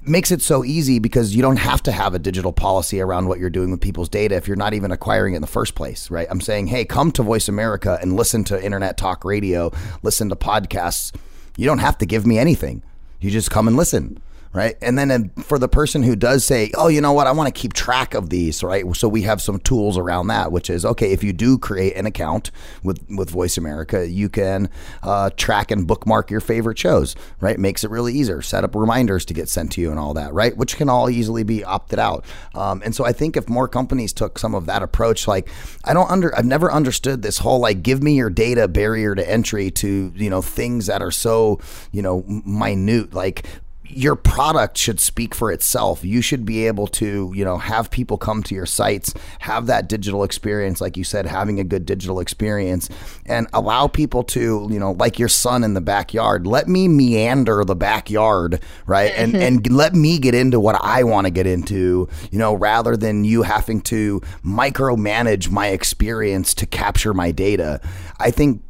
[0.07, 3.39] makes it so easy because you don't have to have a digital policy around what
[3.39, 6.11] you're doing with people's data if you're not even acquiring it in the first place,
[6.11, 6.29] right?
[6.31, 10.37] I'm saying, hey, come to Voice America and listen to internet talk radio, listen to
[10.37, 11.15] podcasts.
[11.57, 12.83] You don't have to give me anything.
[13.21, 14.21] You just come and listen.
[14.55, 14.77] Right.
[14.81, 17.61] And then for the person who does say, oh, you know what, I want to
[17.61, 18.63] keep track of these.
[18.63, 18.85] Right.
[18.95, 22.07] So we have some tools around that, which is okay, if you do create an
[22.07, 22.53] account
[22.85, 24.71] with, with Voice America, you can
[25.03, 27.17] uh, track and bookmark your favorite shows.
[27.41, 27.59] Right.
[27.59, 28.43] Makes it really easier.
[28.43, 30.33] Set up reminders to get sent to you and all that.
[30.33, 30.57] Right.
[30.57, 32.25] Which can all easily be opted out.
[32.55, 35.49] Um, and so I think if more companies took some of that approach, like
[35.85, 39.29] I don't under, I've never understood this whole like give me your data barrier to
[39.29, 41.59] entry to, you know, things that are so,
[41.91, 43.13] you know, minute.
[43.13, 43.47] Like
[43.97, 46.05] your product should speak for itself.
[46.05, 49.89] You should be able to, you know, have people come to your sites, have that
[49.89, 52.89] digital experience, like you said, having a good digital experience,
[53.27, 56.47] and allow people to, you know, like your son in the backyard.
[56.47, 59.43] Let me meander the backyard, right, and mm-hmm.
[59.43, 63.25] and let me get into what I want to get into, you know, rather than
[63.25, 67.81] you having to micromanage my experience to capture my data.
[68.19, 68.63] I think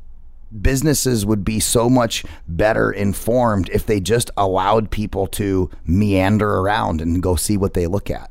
[0.60, 7.00] businesses would be so much better informed if they just allowed people to meander around
[7.00, 8.30] and go see what they look at.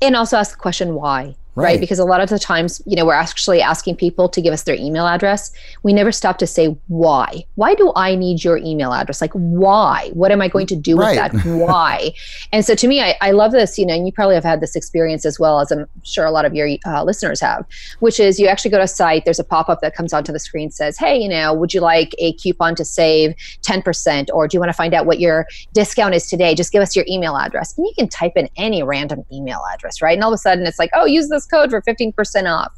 [0.00, 1.64] and also ask the question why right.
[1.64, 1.80] Right.
[1.80, 4.62] because a lot of the times you know we're actually asking people to give us
[4.64, 5.52] their email address.
[5.82, 7.44] We never stop to say why?
[7.56, 9.20] Why do i need your email address?
[9.20, 10.10] Like why?
[10.14, 11.32] What am i going to do with that?
[11.44, 12.12] Why?
[12.52, 14.60] And so to me I, I love this you know and you probably have had
[14.60, 17.66] this experience as well as i'm sure a lot of your uh, listeners have
[18.00, 20.38] which is you actually go to a site there's a pop-up that comes onto the
[20.38, 24.56] screen says hey you know would you like a coupon to save 10% or do
[24.56, 26.54] you want to find out what your discount is today?
[26.54, 27.76] Just give us your email address.
[27.76, 30.14] And you can type in any random email address right?
[30.14, 32.14] And all of a sudden it's like oh use this code for 15%
[32.50, 32.72] off.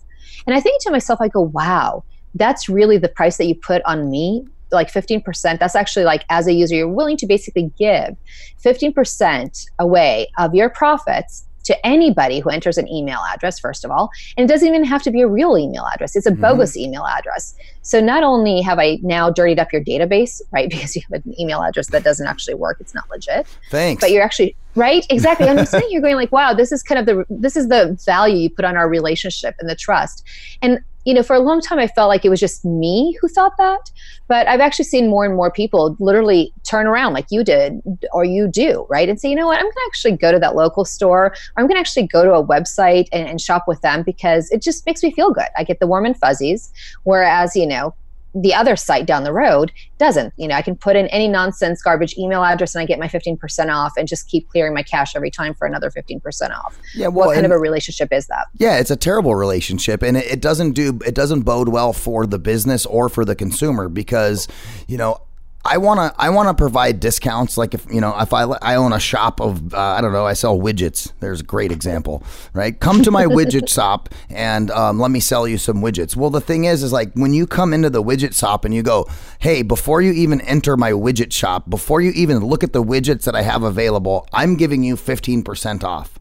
[0.46, 3.82] And i think to myself i go wow that's really the price that you put
[3.84, 4.44] on me.
[4.72, 8.16] Like 15% that's actually like as a user you're willing to basically give
[8.64, 14.10] 15% away of your profits to anybody who enters an email address first of all.
[14.36, 16.16] And it doesn't even have to be a real email address.
[16.16, 16.40] It's a mm-hmm.
[16.40, 17.54] bogus email address.
[17.82, 21.40] So not only have i now dirtied up your database right because you have an
[21.40, 24.00] email address that doesn't actually work it's not legit Thanks.
[24.00, 25.06] but you're actually right?
[25.08, 25.48] Exactly.
[25.48, 28.36] I'm saying you're going like wow this is kind of the this is the value
[28.36, 30.24] you put on our relationship and the trust.
[30.62, 33.28] And you know for a long time i felt like it was just me who
[33.28, 33.90] thought that
[34.28, 37.80] but i've actually seen more and more people literally turn around like you did
[38.12, 39.08] or you do right?
[39.08, 39.58] And say you know what?
[39.58, 41.26] I'm going to actually go to that local store.
[41.26, 44.50] Or i'm going to actually go to a website and, and shop with them because
[44.50, 45.48] it just makes me feel good.
[45.56, 46.72] I get the warm and fuzzies.
[47.04, 47.94] Whereas you know
[48.34, 50.32] the other site down the road doesn't.
[50.36, 53.06] You know, I can put in any nonsense garbage email address and I get my
[53.08, 56.78] 15% off and just keep clearing my cache every time for another 15% off.
[56.94, 58.46] Yeah, well, what kind of a relationship is that?
[58.58, 62.26] Yeah, it's a terrible relationship, and it, it doesn't do it doesn't bode well for
[62.26, 64.48] the business or for the consumer because,
[64.88, 65.20] you know,
[65.66, 68.74] I want to I want to provide discounts like if you know if I I
[68.76, 71.12] own a shop of uh, I don't know I sell widgets.
[71.20, 72.22] There's a great example
[72.52, 72.78] right?
[72.78, 76.16] Come to my widget shop and um, let me sell you some widgets.
[76.16, 78.82] Well the thing is is like when you come into the widget shop and you
[78.82, 82.82] go hey before you even enter my widget shop before you even look at the
[82.82, 86.18] widgets that I have available I'm giving you 15% off.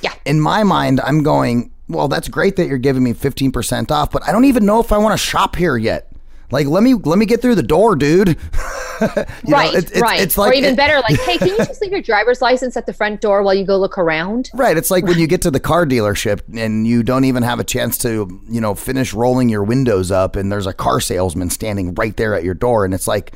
[0.00, 0.14] Yeah.
[0.24, 4.26] In my mind I'm going well that's great that you're giving me 15% off but
[4.26, 6.10] I don't even know if I want to shop here yet
[6.50, 8.36] like let me let me get through the door, dude.
[9.00, 10.20] right, know, it's, right.
[10.20, 12.76] It's like, or even it, better, like, hey, can you just leave your driver's license
[12.76, 14.50] at the front door while you go look around?
[14.54, 14.76] Right.
[14.76, 17.64] It's like when you get to the car dealership and you don't even have a
[17.64, 21.94] chance to, you know, finish rolling your windows up, and there's a car salesman standing
[21.94, 23.32] right there at your door, and it's like,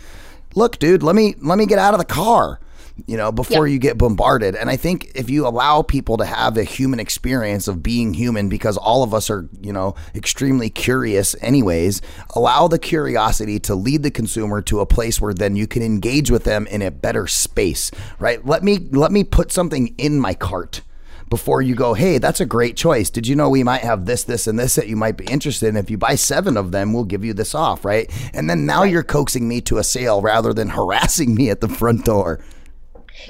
[0.54, 2.60] look, dude, let me let me get out of the car
[3.06, 3.72] you know, before yep.
[3.72, 4.54] you get bombarded.
[4.54, 8.48] And I think if you allow people to have a human experience of being human,
[8.48, 12.02] because all of us are, you know, extremely curious anyways,
[12.34, 16.30] allow the curiosity to lead the consumer to a place where then you can engage
[16.30, 18.44] with them in a better space, right?
[18.44, 20.82] Let me let me put something in my cart
[21.30, 23.08] before you go, hey, that's a great choice.
[23.08, 25.68] Did you know we might have this, this, and this that you might be interested
[25.68, 25.76] in?
[25.76, 28.10] If you buy seven of them, we'll give you this off, right?
[28.34, 28.90] And then now right.
[28.90, 32.40] you're coaxing me to a sale rather than harassing me at the front door.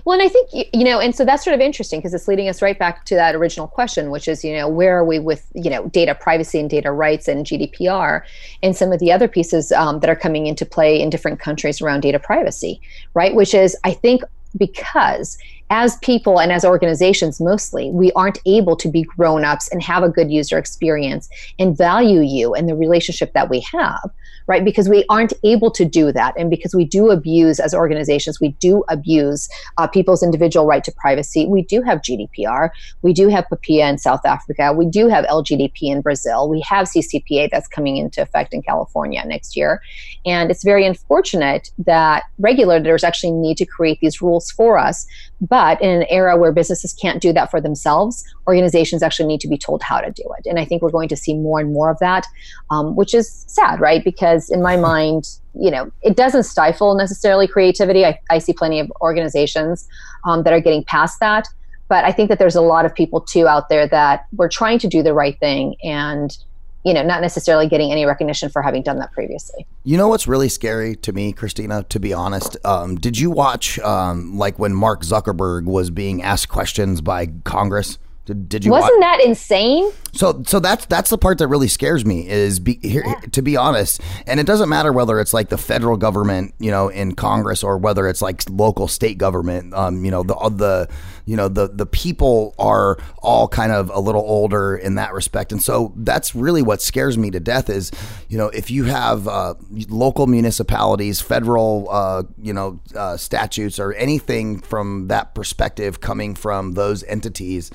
[0.04, 2.48] Well, and I think, you know, and so that's sort of interesting because it's leading
[2.48, 5.46] us right back to that original question, which is, you know, where are we with,
[5.54, 8.22] you know, data privacy and data rights and GDPR
[8.62, 11.80] and some of the other pieces um, that are coming into play in different countries
[11.80, 12.80] around data privacy,
[13.14, 13.34] right?
[13.34, 14.22] Which is, I think,
[14.56, 15.38] because
[15.70, 20.02] as people and as organizations mostly, we aren't able to be grown ups and have
[20.02, 24.10] a good user experience and value you and the relationship that we have
[24.50, 24.64] right?
[24.64, 26.34] Because we aren't able to do that.
[26.36, 30.90] And because we do abuse, as organizations, we do abuse uh, people's individual right to
[30.90, 31.46] privacy.
[31.46, 32.70] We do have GDPR.
[33.02, 34.72] We do have POPIA in South Africa.
[34.72, 36.48] We do have LGDP in Brazil.
[36.48, 39.80] We have CCPA that's coming into effect in California next year.
[40.26, 45.06] And it's very unfortunate that regulators actually need to create these rules for us.
[45.40, 49.48] But in an era where businesses can't do that for themselves, organizations actually need to
[49.48, 50.46] be told how to do it.
[50.46, 52.26] And I think we're going to see more and more of that,
[52.70, 54.04] um, which is sad, right?
[54.04, 58.78] Because in my mind you know it doesn't stifle necessarily creativity i, I see plenty
[58.80, 59.88] of organizations
[60.24, 61.48] um, that are getting past that
[61.88, 64.78] but i think that there's a lot of people too out there that were trying
[64.78, 66.36] to do the right thing and
[66.84, 70.26] you know not necessarily getting any recognition for having done that previously you know what's
[70.26, 74.74] really scary to me Kristina to be honest um, did you watch um, like when
[74.74, 79.18] mark zuckerberg was being asked questions by congress did, did you wasn't watch?
[79.18, 83.02] that insane so so that's that's the part that really scares me is be, here,
[83.04, 83.14] yeah.
[83.32, 86.88] to be honest and it doesn't matter whether it's like the federal government you know
[86.88, 90.88] in congress or whether it's like local state government um you know the the
[91.30, 95.52] you know the the people are all kind of a little older in that respect.
[95.52, 97.92] And so that's really what scares me to death is
[98.28, 99.54] you know if you have uh,
[99.88, 106.72] local municipalities federal uh, you know uh, statutes or anything from that perspective coming from
[106.72, 107.70] those entities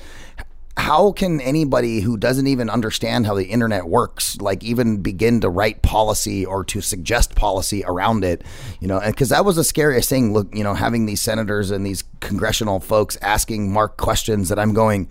[0.76, 5.48] how can anybody who doesn't even understand how the internet works like even begin to
[5.48, 8.42] write policy or to suggest policy around it
[8.80, 9.00] you know?
[9.00, 12.80] Because that was the scariest thing look you know having these senators and these congressional
[12.80, 15.08] folks asking mark questions that i'm going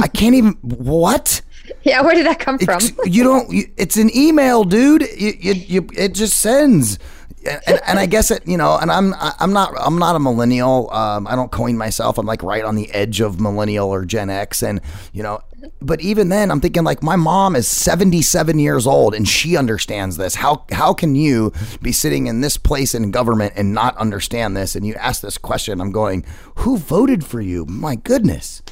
[0.00, 1.40] i can't even what?
[1.84, 2.76] Yeah where did that come from?
[2.76, 5.02] It's, you don't you, it's an email dude.
[5.16, 6.98] You, you, you it just sends
[7.46, 10.90] and, and, I guess it, you know, and I'm I'm not I'm not a millennial.
[10.92, 12.18] Um, I don't coin myself.
[12.18, 14.80] I'm like right on the edge of millennial or Gen X, and
[15.12, 15.40] you know,
[15.80, 20.16] but even then, I'm thinking like my mom is 77 years old and she understands
[20.16, 20.36] this.
[20.36, 24.74] How how can you be sitting in this place in government and not understand this?
[24.74, 26.24] And you ask this question, I'm going,
[26.56, 27.64] who voted for you?
[27.66, 28.62] My goodness.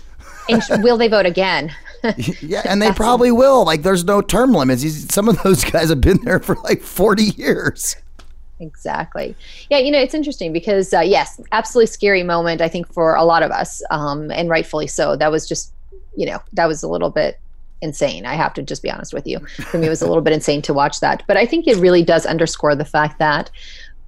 [0.48, 1.72] And will they vote again?
[2.40, 3.64] yeah, and they probably will.
[3.64, 4.84] Like, there's no term limits.
[5.14, 7.96] Some of those guys have been there for like 40 years.
[8.60, 9.34] Exactly.
[9.70, 13.24] Yeah, you know, it's interesting because, uh, yes, absolutely scary moment, I think, for a
[13.24, 15.16] lot of us, um, and rightfully so.
[15.16, 15.72] That was just,
[16.16, 17.38] you know, that was a little bit
[17.80, 18.26] insane.
[18.26, 19.38] I have to just be honest with you.
[19.70, 21.22] For me, it was a little bit insane to watch that.
[21.26, 23.50] But I think it really does underscore the fact that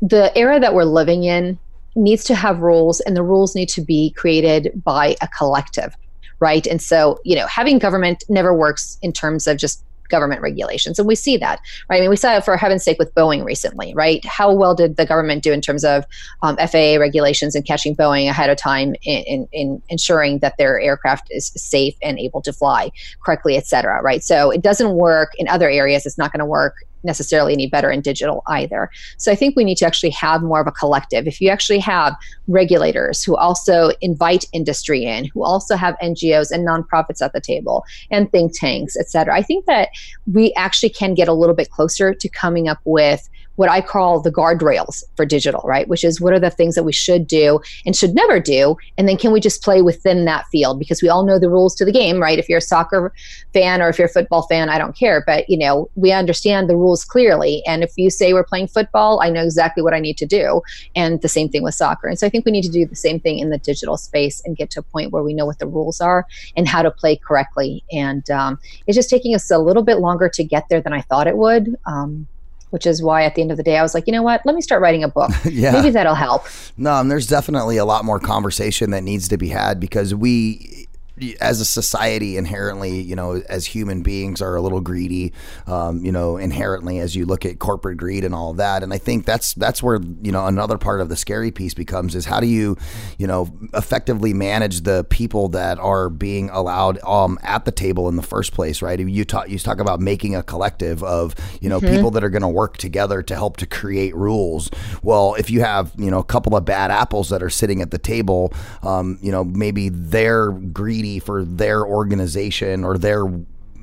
[0.03, 1.59] the era that we're living in
[1.95, 5.95] needs to have rules, and the rules need to be created by a collective
[6.43, 6.67] right?
[6.67, 11.01] And so, you know, having government never works in terms of just government regulations.
[11.01, 11.97] And we see that, right?
[11.97, 14.25] I mean, we saw it for heaven's sake with Boeing recently, right?
[14.25, 16.05] How well did the government do in terms of
[16.43, 20.79] um, FAA regulations and catching Boeing ahead of time in, in, in, ensuring that their
[20.79, 22.93] aircraft is safe and able to fly
[23.25, 24.23] correctly, et cetera, right?
[24.23, 26.07] So it doesn't work in other areas.
[26.07, 28.91] It's not going to work necessarily any better in digital either.
[29.17, 31.27] So I think we need to actually have more of a collective.
[31.27, 32.15] If you actually have
[32.49, 37.85] regulators who also invite industry in, who also have NGOs and nonprofits at the table
[38.11, 39.91] and think tanks, et cetera, I think that
[40.33, 44.21] we actually can get a little bit closer to coming up with what I call
[44.21, 45.89] the guardrails for digital, right?
[45.89, 48.77] Which is what are the things that we should do and should never do?
[48.97, 50.79] And then can we just play within that field?
[50.79, 52.39] Because we all know the rules to the game, right?
[52.39, 53.13] If you're a soccer
[53.53, 55.23] fan or if you're a football fan, I don't care.
[55.27, 57.63] But, you know, we understand the rules clearly.
[57.67, 60.63] And if you say we're playing football, I know exactly what I need to do.
[60.97, 62.09] And the same thing with soccer.
[62.09, 64.43] And so I think we need to do the same thing in the digital space
[64.45, 66.27] and get to a point where we know what the rules are
[66.57, 67.85] and how to play correctly.
[67.93, 71.03] And um, it's just taking us a little bit longer to get there than I
[71.03, 71.77] thought it would.
[71.87, 72.27] Um,
[72.73, 74.41] which is why at the end of the day I was like, you know what,
[74.47, 75.31] let me start writing a book.
[75.45, 75.73] yeah.
[75.73, 76.47] Maybe that'll help.
[76.77, 80.89] No, and there's definitely a lot more conversation that needs to be had because we
[81.41, 85.33] as a society inherently you know as human beings are a little greedy
[85.67, 88.83] um, you know inherently as you look at corporate greed and all of that.
[88.83, 92.15] And i think that's that's where you know another part of the scary piece becomes
[92.15, 92.77] is how do you
[93.19, 98.17] you know effectively manage the people that are being allowed um, at the table in
[98.17, 98.99] the first place right?
[98.99, 101.95] You talk you talk about making a collective of you know mm-hmm.
[101.95, 104.71] people that are going to work together to help to create rules.
[105.03, 107.91] Well if you have you know a couple of bad apples that are sitting at
[107.91, 108.53] the table
[108.83, 113.27] um, you know maybe they're greedy for their organization or their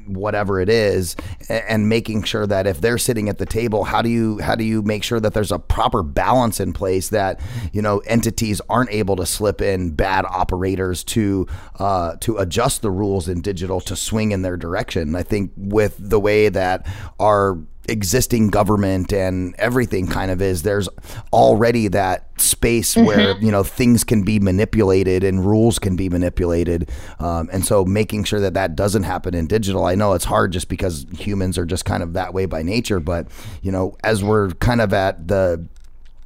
[0.09, 1.15] whatever it is
[1.49, 4.63] and making sure that if they're sitting at the table how do you how do
[4.63, 7.39] you make sure that there's a proper balance in place that
[7.71, 11.45] you know entities aren't able to slip in bad operators to
[11.77, 15.15] uh, to adjust the rules in digital to swing in their direction?
[15.15, 16.87] I think with the way that
[17.19, 17.57] our
[17.89, 20.87] existing government and everything kind of is there's
[21.33, 23.05] already that space mm-hmm.
[23.05, 27.83] where you know things can be manipulated and rules can be manipulated um, and so
[27.83, 31.57] making sure that that doesn't happen in digital i know it's hard just because humans
[31.57, 33.27] are just kind of that way by nature but
[33.61, 35.65] you know as we're kind of at the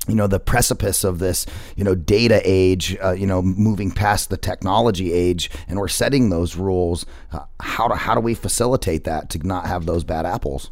[0.07, 1.45] you know the precipice of this
[1.75, 6.29] you know data age uh, you know moving past the technology age and we're setting
[6.29, 10.25] those rules uh, how do how do we facilitate that to not have those bad
[10.25, 10.71] apples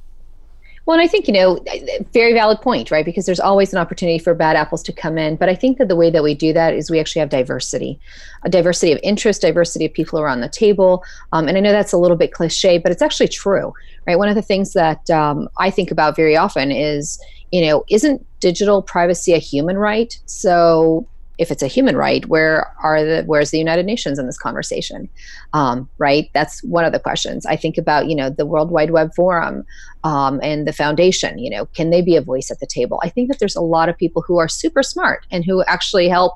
[0.85, 1.63] well, and I think, you know,
[2.11, 3.05] very valid point, right?
[3.05, 5.35] Because there's always an opportunity for bad apples to come in.
[5.35, 7.99] But I think that the way that we do that is we actually have diversity,
[8.43, 11.03] a diversity of interest, diversity of people around the table.
[11.33, 13.73] Um, and I know that's a little bit cliche, but it's actually true,
[14.07, 14.17] right?
[14.17, 17.21] One of the things that um, I think about very often is,
[17.51, 20.17] you know, isn't digital privacy a human right?
[20.25, 21.07] So
[21.41, 25.09] if it's a human right, where are the where's the United Nations in this conversation?
[25.53, 27.47] Um, right, that's one of the questions.
[27.47, 29.65] I think about you know the World Wide Web Forum
[30.03, 31.39] um, and the foundation.
[31.39, 33.01] You know, can they be a voice at the table?
[33.03, 36.07] I think that there's a lot of people who are super smart and who actually
[36.07, 36.35] help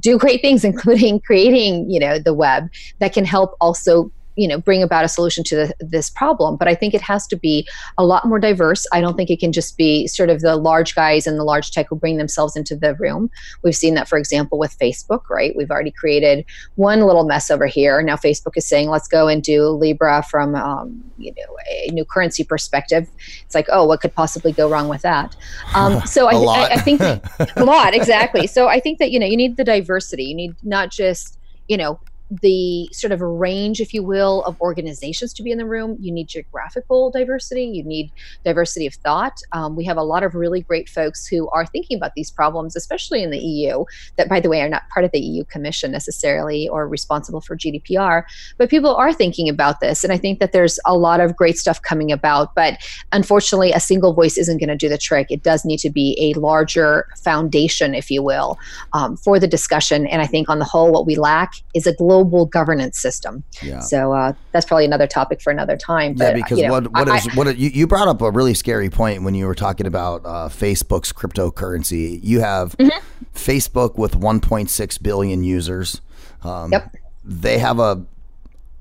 [0.00, 4.58] do great things, including creating you know the web that can help also you know
[4.58, 7.66] bring about a solution to the, this problem but i think it has to be
[7.98, 8.86] a lot more diverse.
[8.92, 11.70] I don't think it can just be sort of the large guys and the large
[11.70, 13.30] tech who bring themselves into the room.
[13.62, 15.54] We've seen that for example with facebook right?
[15.56, 18.02] We've already created one little mess over here.
[18.02, 22.04] Now facebook is saying let's go and do libra from um, you know a new
[22.04, 23.08] currency perspective.
[23.44, 25.36] It's like oh what could possibly go wrong with that?
[25.74, 27.00] Um, so I, I, I think
[27.56, 28.46] a lot exactly.
[28.46, 30.24] So i think that you know you need the diversity.
[30.24, 32.00] You need not just you know
[32.30, 35.96] the sort of range, if you will, of organizations to be in the room.
[36.00, 37.64] You need geographical diversity.
[37.64, 38.10] You need
[38.44, 39.38] diversity of thought.
[39.52, 42.74] Um, we have a lot of really great folks who are thinking about these problems,
[42.74, 43.84] especially in the EU,
[44.16, 47.56] that, by the way, are not part of the EU Commission necessarily or responsible for
[47.56, 48.24] GDPR.
[48.58, 50.02] But people are thinking about this.
[50.02, 52.54] And I think that there's a lot of great stuff coming about.
[52.54, 52.78] But
[53.12, 55.28] unfortunately, a single voice isn't going to do the trick.
[55.30, 58.58] It does need to be a larger foundation, if you will,
[58.94, 60.06] um, for the discussion.
[60.08, 63.44] And I think on the whole, what we lack is a global global governance system.
[63.62, 63.80] Yeah.
[63.80, 66.14] So uh, that's probably another topic for another time.
[66.14, 68.30] But, yeah, because you know, what what I, is what you, you brought up a
[68.30, 72.20] really scary point when you were talking about uh, Facebook's cryptocurrency.
[72.22, 72.98] You have mm-hmm.
[73.34, 76.00] Facebook with 1.6 billion users.
[76.42, 76.94] Um, yep.
[77.24, 78.04] They have a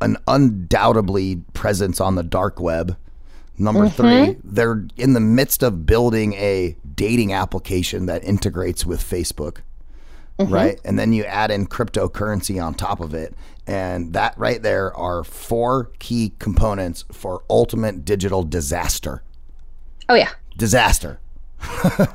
[0.01, 2.97] an undoubtedly presence on the dark web.
[3.57, 3.95] Number mm-hmm.
[4.35, 9.59] three, they're in the midst of building a dating application that integrates with Facebook
[10.39, 10.53] mm-hmm.
[10.53, 10.81] right?
[10.83, 13.33] And then you add in cryptocurrency on top of it.
[13.67, 19.23] And that right there are four key components for ultimate digital disaster.
[20.07, 20.31] Oh, yeah.
[20.57, 21.19] Disaster.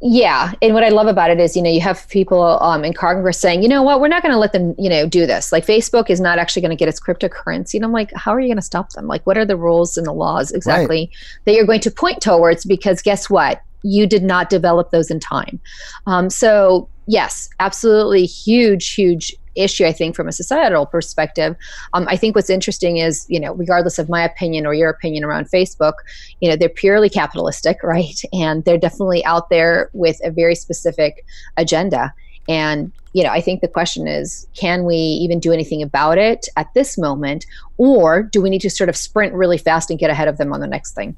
[0.00, 2.94] yeah and what i love about it is you know you have people um, in
[2.94, 5.52] congress saying you know what we're not going to let them you know do this
[5.52, 8.40] like facebook is not actually going to get its cryptocurrency and i'm like how are
[8.40, 11.10] you going to stop them like what are the rules and the laws exactly right.
[11.44, 15.20] that you're going to point towards because guess what you did not develop those in
[15.20, 15.60] time
[16.06, 21.56] um, so yes, absolutely huge, huge issue, I think, from a societal perspective.
[21.92, 25.24] Um, I think what's interesting is, you know, regardless of my opinion or your opinion
[25.24, 25.94] around Facebook,
[26.40, 28.20] you know, they're purely capitalistic, right?
[28.32, 31.24] And they're definitely out there with a very specific
[31.56, 32.12] agenda.
[32.48, 36.48] And, you know, I think the question is can we even do anything about it
[36.56, 37.46] at this moment?
[37.78, 40.52] Or do we need to sort of sprint really fast and get ahead of them
[40.52, 41.16] on the next thing?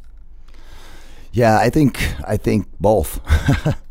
[1.32, 3.20] Yeah, I think I think both.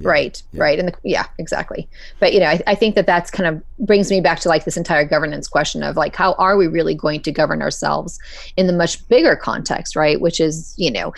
[0.00, 1.88] right right and the, yeah exactly.
[2.20, 4.64] But you know I, I think that that's kind of brings me back to like
[4.64, 8.18] this entire governance question of like how are we really going to govern ourselves
[8.56, 10.20] in the much bigger context right?
[10.20, 11.12] Which is you know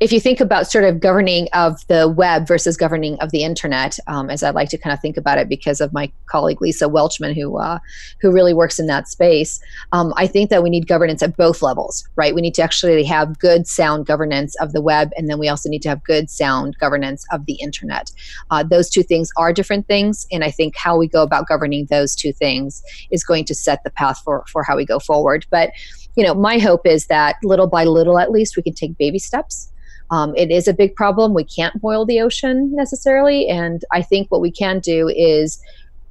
[0.00, 3.98] if you think about sort of governing of the web versus governing of the internet
[4.06, 6.88] um, as i like to kind of think about it because of my colleague lisa
[6.88, 7.78] welchman who uh,
[8.20, 9.60] who really works in that space
[9.92, 12.34] um, i think that we need governance at both levels right?
[12.34, 15.68] We need to actually have good sound governance of the web and then we also
[15.68, 18.01] need to have good sound governance of the internet
[18.50, 21.86] uh, those two things are different things, and I think how we go about governing
[21.86, 25.46] those two things is going to set the path for for how we go forward.
[25.50, 25.70] But
[26.16, 29.18] you know, my hope is that little by little, at least, we can take baby
[29.18, 29.70] steps.
[30.10, 31.32] Um, it is a big problem.
[31.32, 35.60] We can't boil the ocean necessarily, and I think what we can do is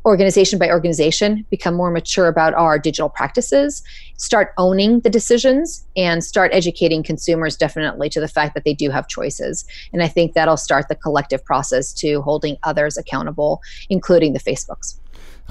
[0.05, 3.83] organization by organization become more mature about our digital practices
[4.17, 8.89] start owning the decisions and start educating consumers definitely to the fact that they do
[8.89, 14.33] have choices and i think that'll start the collective process to holding others accountable including
[14.33, 14.97] the facebooks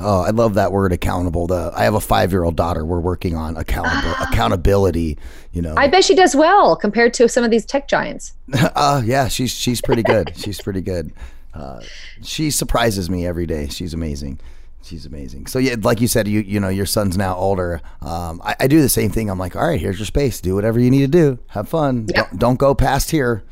[0.02, 1.46] Oh, I love that word accountable.
[1.46, 2.84] The I have a five year old daughter.
[2.84, 5.18] We're working on accountable accountability.
[5.52, 8.32] You know, I bet she does well compared to some of these tech giants.
[8.54, 10.32] uh, yeah, she's she's pretty good.
[10.36, 11.12] she's pretty good.
[11.52, 11.80] Uh,
[12.22, 13.68] she surprises me every day.
[13.68, 14.38] She's amazing.
[14.82, 15.46] She's amazing.
[15.46, 17.82] So yeah, like you said, you you know your son's now older.
[18.00, 19.28] Um, I, I, do the same thing.
[19.28, 20.40] I'm like, all right, here's your space.
[20.40, 21.38] Do whatever you need to do.
[21.48, 22.06] Have fun.
[22.06, 23.44] Don't, don't go past here.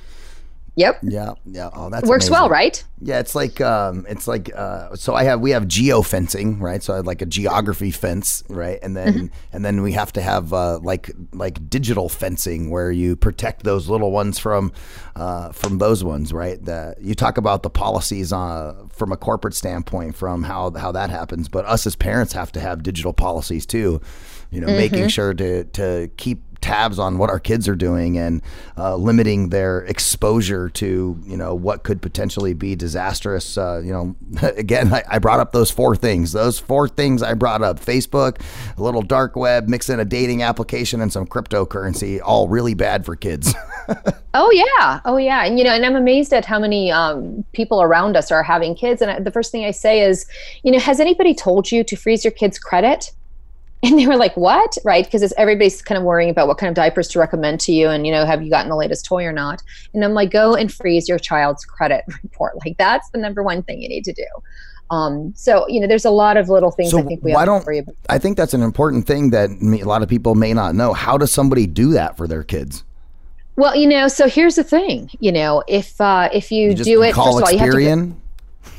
[0.78, 1.00] Yep.
[1.02, 1.32] Yeah.
[1.44, 1.70] Yeah.
[1.72, 2.32] Oh, that works amazing.
[2.32, 2.84] well, right?
[3.00, 3.18] Yeah.
[3.18, 6.80] It's like um, it's like uh, so I have we have geo fencing, right?
[6.80, 8.78] So I have like a geography fence, right?
[8.80, 9.26] And then mm-hmm.
[9.52, 13.88] and then we have to have uh, like like digital fencing where you protect those
[13.88, 14.72] little ones from
[15.16, 16.64] uh, from those ones, right?
[16.64, 21.10] That you talk about the policies uh, from a corporate standpoint, from how how that
[21.10, 24.00] happens, but us as parents have to have digital policies too.
[24.52, 24.76] You know, mm-hmm.
[24.76, 28.42] making sure to to keep tabs on what our kids are doing and
[28.76, 33.56] uh, limiting their exposure to you know what could potentially be disastrous.
[33.56, 34.16] Uh, you know,
[34.56, 36.32] again, I, I, brought up those four things.
[36.32, 38.40] Those four things I brought up: Facebook,
[38.76, 42.20] a little dark web, mix in a dating application, and some cryptocurrency.
[42.22, 43.54] All really bad for kids.
[44.34, 47.82] oh yeah, oh yeah, and you know, and I'm amazed at how many um, people
[47.82, 49.02] around us are having kids.
[49.02, 50.26] And the first thing I say is,
[50.62, 53.12] you know, has anybody told you to freeze your kids' credit?
[53.82, 54.76] And they were like what?
[54.84, 55.04] Right?
[55.04, 58.06] Because everybody's kind of worrying about what kind of diapers to recommend to you and
[58.06, 59.62] you know have you gotten the latest toy or not?
[59.94, 62.54] And i'm like go and freeze your child's credit report.
[62.64, 64.26] Like that's the number one thing you need to do.
[64.90, 67.44] Um, so you know there's a lot of little things so i think we why
[67.44, 67.94] don't, worry about.
[68.08, 70.92] I think that's an important thing that a lot of people may not know.
[70.94, 72.84] How does somebody do that for their kids?
[73.56, 77.02] Well you know so here's the thing you know if uh, if you, you do
[77.02, 78.14] it first of all, you have to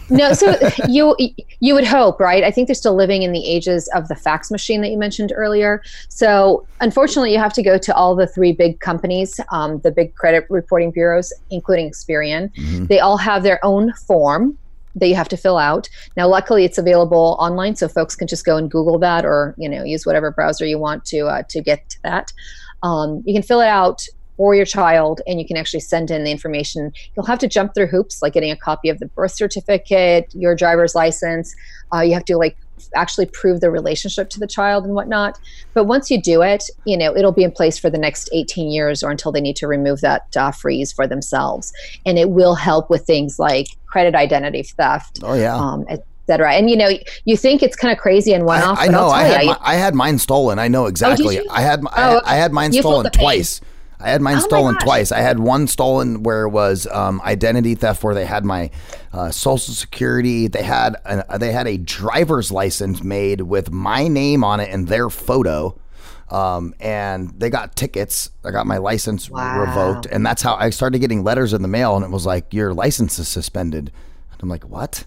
[0.09, 0.55] no, so
[0.87, 1.15] you
[1.59, 2.43] you would hope, right?
[2.43, 5.31] I think they're still living in the ages of the fax machine that you mentioned
[5.35, 5.81] earlier.
[6.07, 10.15] So unfortunately, you have to go to all the three big companies, um, the big
[10.15, 12.53] credit reporting bureaus, including Experian.
[12.55, 12.85] Mm-hmm.
[12.85, 14.57] They all have their own form
[14.95, 15.87] that you have to fill out.
[16.17, 19.69] Now, luckily, it's available online, so folks can just go and Google that, or you
[19.69, 22.33] know, use whatever browser you want to uh, to get to that.
[22.81, 24.05] Um, you can fill it out
[24.39, 26.93] for your child and you can actually send in the information.
[27.13, 30.55] You'll have to jump through hoops like getting a copy of the birth certificate, your
[30.55, 31.53] driver's license.
[31.93, 32.55] Uh, you have to like
[32.95, 35.37] actually prove the relationship to the child and whatnot.
[35.73, 38.71] But once you do it, you know, it'll be in place for the next 18
[38.71, 41.73] years or until they need to remove that uh, freeze for themselves.
[42.05, 45.19] And it will help with things like credit identity theft.
[45.21, 45.53] Oh, yeah.
[45.53, 46.53] Um, Etc.
[46.53, 46.91] And you know,
[47.25, 48.77] you think it's kind of crazy and one off.
[48.77, 49.09] I, I know.
[49.09, 50.59] I had, you, my, I had mine stolen.
[50.59, 51.39] I know exactly.
[51.39, 53.61] Oh, I had oh, I, I, had mine stolen twice.
[53.99, 55.11] I had mine oh stolen twice.
[55.11, 58.71] I had one stolen where it was um, identity theft, where they had my
[59.11, 60.47] uh, social security.
[60.47, 64.87] They had a, they had a driver's license made with my name on it and
[64.87, 65.77] their photo.
[66.29, 68.29] Um, and they got tickets.
[68.45, 69.61] I got my license wow.
[69.61, 71.95] revoked, and that's how I started getting letters in the mail.
[71.95, 73.91] And it was like, "Your license is suspended."
[74.39, 75.05] I'm like, "What?"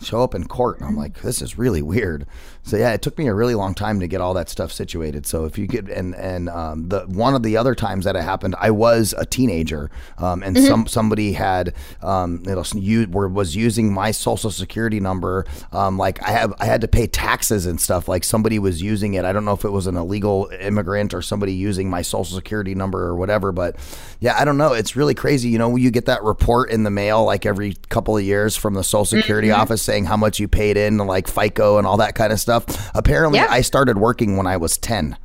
[0.00, 2.26] Show up in court, and I'm like, "This is really weird."
[2.66, 5.24] So yeah, it took me a really long time to get all that stuff situated.
[5.24, 8.22] So if you get and and um, the one of the other times that it
[8.22, 9.88] happened, I was a teenager,
[10.18, 10.66] um, and mm-hmm.
[10.66, 15.46] some somebody had um, it was, you, were, was using my social security number.
[15.70, 18.08] Um, like I have I had to pay taxes and stuff.
[18.08, 19.24] Like somebody was using it.
[19.24, 22.74] I don't know if it was an illegal immigrant or somebody using my social security
[22.74, 23.52] number or whatever.
[23.52, 23.76] But
[24.18, 24.72] yeah, I don't know.
[24.72, 25.50] It's really crazy.
[25.50, 28.74] You know, you get that report in the mail like every couple of years from
[28.74, 29.60] the social security mm-hmm.
[29.60, 32.55] office saying how much you paid in, like FICO and all that kind of stuff
[32.60, 32.90] stuff.
[32.94, 33.48] Apparently, yeah.
[33.50, 35.16] I started working when I was 10.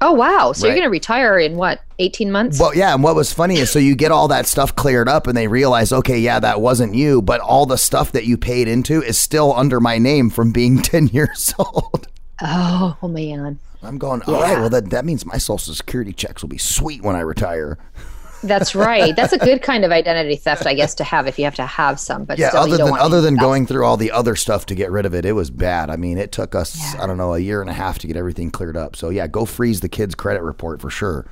[0.00, 0.52] Oh wow!
[0.52, 0.68] So right.
[0.68, 2.58] you're going to retire in what, 18 months?
[2.58, 2.92] Well, yeah.
[2.92, 5.46] And what was funny is, so you get all that stuff cleared up, and they
[5.46, 9.16] realize, okay, yeah, that wasn't you, but all the stuff that you paid into is
[9.16, 12.08] still under my name from being 10 years old.
[12.42, 13.60] Oh, oh man!
[13.82, 14.20] I'm going.
[14.22, 14.40] All yeah.
[14.42, 14.58] right.
[14.58, 17.78] Well, that that means my social security checks will be sweet when I retire.
[18.44, 19.14] That's right.
[19.16, 21.66] That's a good kind of identity theft, I guess, to have if you have to
[21.66, 22.24] have some.
[22.24, 24.90] But yeah, still, other than other than going through all the other stuff to get
[24.90, 25.90] rid of it, it was bad.
[25.90, 27.02] I mean, it took us Yeah.
[27.02, 28.96] I don't know a year and a half to get everything cleared up.
[28.96, 31.26] So yeah, go freeze the kid's credit report for sure.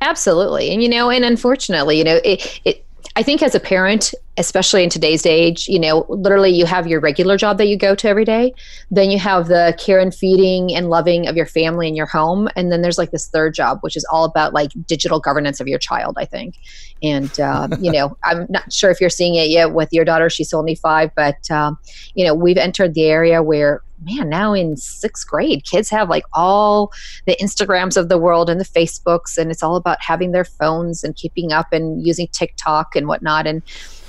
[0.00, 0.72] Absolutely.
[0.72, 2.81] And you know, and unfortunately, you know, it it
[3.14, 6.98] I think as a parent, especially in today's age, you know, literally you have your
[6.98, 8.54] regular job that you go to every day,
[8.90, 12.48] then you have the care and feeding and loving of your family and your home,
[12.56, 15.68] and then there's like this third job, which is all about like digital governance of
[15.68, 16.16] your child.
[16.18, 16.56] I think,
[17.02, 20.30] and um, you know, I'm not sure if you're seeing it yet with your daughter;
[20.30, 21.78] she's only five, but um,
[22.14, 26.24] you know, we've entered the area where man, now in sixth grade, kids have like
[26.32, 26.92] all
[27.26, 31.04] the Instagrams of the world and the Facebooks, and it's all about having their phones
[31.04, 33.46] and keeping up and using TikTok and whatnot.
[33.46, 33.62] And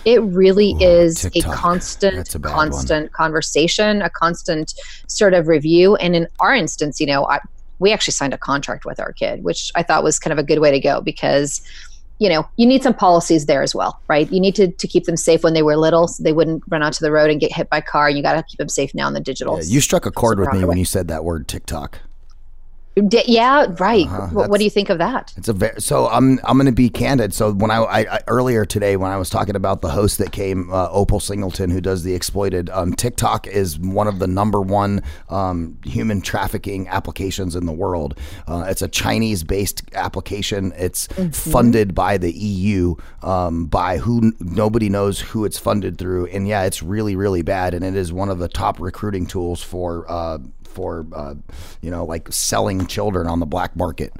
[0.06, 1.54] it really Ooh, is TikTok.
[1.54, 2.72] a constant, a bad one.
[2.72, 4.74] constant conversation, a constant
[5.08, 5.96] sort of review.
[5.96, 7.39] And in our instance, you know, I,
[7.80, 10.44] we actually signed a contract with our kid, which I thought was kind of a
[10.44, 11.62] good way to go because
[12.20, 15.05] you know you need some policies there as well right you need to, to keep
[15.05, 17.51] them safe when they were little so they wouldn't run onto the road and get
[17.51, 19.66] hit by a car you got to keep them safe now in the digital Yeah,
[19.66, 21.99] you struck a chord with me when you said that word TikTok.
[22.96, 26.08] D- yeah right Uh-huh, what, what do you think of that It's a very, so
[26.08, 27.34] I'm I'm going to be candid.
[27.34, 30.32] So when I, I, I earlier today when I was talking about the host that
[30.32, 34.62] came, uh, Opal Singleton, who does the exploited, um, TikTok is one of the number
[34.62, 38.18] one um, human trafficking applications in the world.
[38.48, 40.72] Uh, it's a Chinese based application.
[40.78, 46.48] It's funded by the EU, um, by who nobody knows who it's funded through, and
[46.48, 50.06] yeah, it's really really bad, and it is one of the top recruiting tools for.
[50.10, 50.38] Uh,
[50.74, 51.36] for uh,
[51.82, 54.14] you know, like selling children on the black market.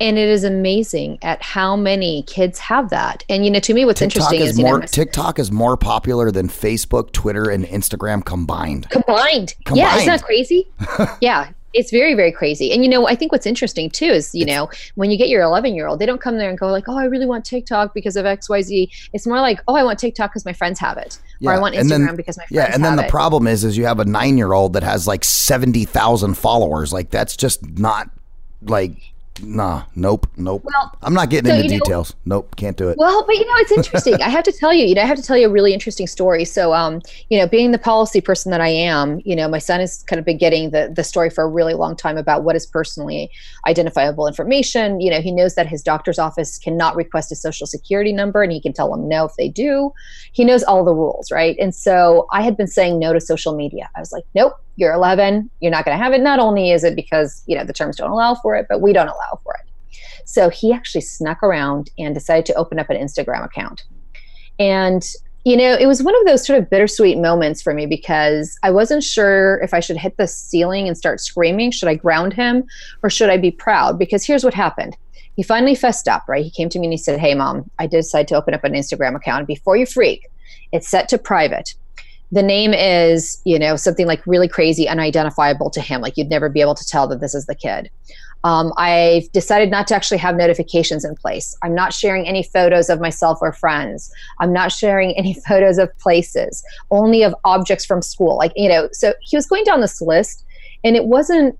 [0.00, 3.84] and it is amazing at how many kids have that and you know to me
[3.84, 7.50] what's TikTok interesting is is you know, more TikTok is more popular than Facebook, Twitter,
[7.50, 8.88] and Instagram combined.
[8.90, 9.54] combined.
[9.74, 10.70] Yeah, isn't that crazy?
[11.20, 12.72] yeah, it's very, very crazy.
[12.72, 15.42] And you know, I think what's interesting too is, you know, when you get your
[15.42, 17.94] 11 year old, they don't come there and go like, oh, I really want TikTok
[17.94, 18.90] because of X, Y, Z.
[19.12, 21.74] It's more like, oh, I want TikTok because my friends have it, or I want
[21.76, 22.70] Instagram then- because my friends have it.
[22.70, 23.10] yeah, and then the it.
[23.10, 26.92] problem is, is you have a nine year old that has like seventy thousand followers.
[26.92, 28.10] Like that's just not
[28.62, 29.09] like,
[29.42, 30.62] nah, nope, nope.
[30.64, 32.14] Well, I'm not getting so, into you know- details.
[32.24, 32.98] nope, can't do it.
[32.98, 34.14] Well, but you know, it's interesting.
[34.22, 36.06] I have to tell you, you know, I have to tell you a really interesting
[36.06, 36.44] story.
[36.44, 39.80] So, um, you know, being the policy person that I am, you know, my son
[39.80, 42.56] has kind of been getting the the story for a really long time about what
[42.56, 43.30] is personally
[43.66, 45.00] identifiable information.
[45.00, 48.52] You know, he knows that his doctor's office cannot request a social security number, and
[48.52, 49.92] he can tell them no if they do.
[50.32, 51.56] He knows all the rules, right?
[51.58, 53.88] And so, I had been saying no to social media.
[53.96, 56.20] I was like, nope, you're 11, you're not going to have it.
[56.20, 58.92] Not only is it because you know the terms don't allow for it, but we
[58.92, 59.70] don't allow for it.
[60.30, 63.82] So he actually snuck around and decided to open up an Instagram account.
[64.60, 65.04] And,
[65.44, 68.70] you know, it was one of those sort of bittersweet moments for me because I
[68.70, 71.72] wasn't sure if I should hit the ceiling and start screaming.
[71.72, 72.64] Should I ground him
[73.02, 73.98] or should I be proud?
[73.98, 74.96] Because here's what happened.
[75.34, 76.44] He finally fessed up, right?
[76.44, 78.74] He came to me and he said, Hey, mom, I decided to open up an
[78.74, 79.46] Instagram account.
[79.46, 80.28] Before you freak,
[80.70, 81.74] it's set to private
[82.32, 86.00] the name is you know something like really crazy unidentifiable to him.
[86.00, 87.90] Like you'd never be able to tell that this is the kid.
[88.42, 91.54] Um, i've decided not to actually have notifications in place.
[91.62, 94.10] I'm not sharing any photos of myself or friends.
[94.38, 98.36] I'm not sharing any photos of places only of objects from school.
[98.36, 100.44] Like you know so he was going down this list
[100.84, 101.58] and it wasn't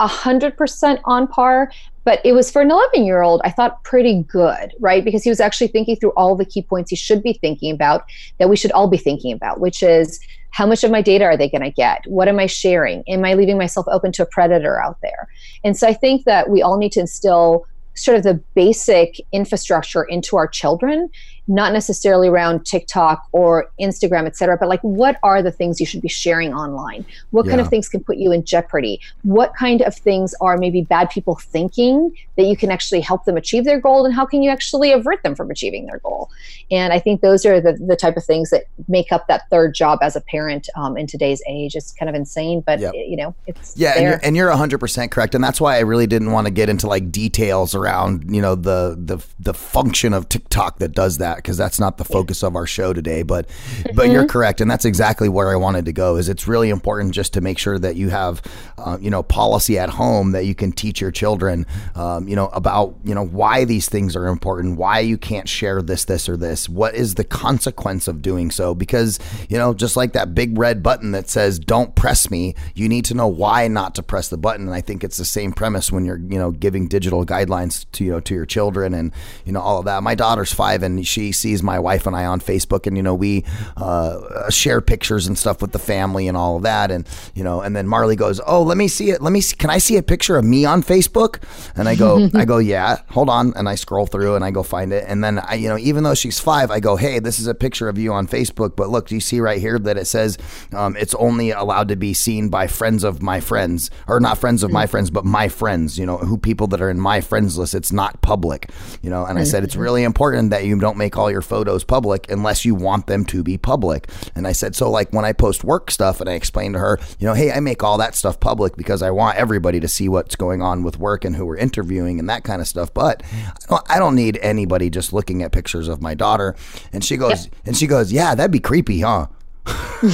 [0.00, 1.70] a hundred percent on par
[2.04, 5.04] but it was for an 11 year old i thought pretty good right?
[5.04, 8.04] Because he was actually thinking through all the key points he should be thinking about
[8.38, 11.36] that we should all be thinking about which is how much of my data are
[11.36, 12.02] they going to get?
[12.06, 13.02] What am i sharing?
[13.08, 15.28] Am i leaving myself open to a predator out there?
[15.64, 20.02] And so i think that we all need to instill sort of the basic infrastructure
[20.02, 21.08] into our children
[21.46, 25.86] not necessarily around tiktok or instagram et cetera but like what are the things you
[25.86, 27.04] should be sharing online?
[27.30, 29.00] What kind of things can put you in jeopardy?
[29.22, 33.36] What kind of things are maybe bad people thinking that you can actually help them
[33.36, 36.30] achieve their goal and how can you actually avert them from achieving their goal?
[36.70, 39.74] And i think those are the, the type of things that make up that third
[39.74, 41.74] job as a parent um, in today's age.
[41.74, 42.94] It's kind of insane but Yep.
[42.94, 45.34] you know it's Yeah, and you're, and you're 100% correct.
[45.34, 48.54] And that's why I really didn't want to get into like details around, you know,
[48.54, 52.56] the the the function of TikTok that does that because that's not the focus of
[52.56, 53.48] our show today, but
[53.94, 54.12] but Mm-hmm.
[54.12, 57.32] you're correct and that's exactly where I wanted to go is it's really important just
[57.34, 58.42] to make sure that you have
[58.78, 62.48] uh, you know, policy at home that you can teach your children um, you know,
[62.48, 66.36] about, you know, why these things are important, why you can't share this this or
[66.36, 66.68] this.
[66.68, 69.18] What is the consequence of doing so because,
[69.48, 73.04] you know, just like that big red button that says don't press me, you need
[73.06, 74.66] to know why not to press the button.
[74.66, 78.04] And I think it's the same premise when you're, you know, giving digital guidelines to,
[78.04, 79.12] you know, to your children and,
[79.44, 80.02] you know, all of that.
[80.02, 83.02] My daughter's five and she, she sees my wife and I on Facebook, and you
[83.02, 83.44] know we
[83.76, 87.60] uh, share pictures and stuff with the family and all of that, and you know,
[87.60, 89.22] and then Marley goes, "Oh, let me see it.
[89.22, 89.56] Let me see.
[89.56, 91.42] Can I see a picture of me on Facebook?"
[91.76, 94.62] And I go, I go, "Yeah, hold on," and I scroll through and I go
[94.62, 97.38] find it, and then I, you know, even though she's five, I go, "Hey, this
[97.38, 99.96] is a picture of you on Facebook, but look, do you see right here that
[99.96, 100.36] it says
[100.72, 104.62] um, it's only allowed to be seen by friends of my friends, or not friends
[104.62, 107.56] of my friends, but my friends, you know, who people that are in my friends
[107.56, 107.74] list.
[107.74, 108.70] It's not public,
[109.02, 111.84] you know." And I said, "It's really important that you don't make all your photos
[111.84, 115.32] public unless you want them to be public." And I said, "So like when I
[115.32, 118.14] post work stuff, and I explained to her, you know, hey, I make all that
[118.14, 121.46] stuff public because I want everybody to see what's going on with work and who
[121.46, 122.92] we're interviewing and that kind of stuff.
[122.92, 126.54] But I don't, I don't need anybody just looking at pictures of my daughter."
[126.92, 129.26] And she goes, and she goes, "Yeah, that'd be creepy, huh?"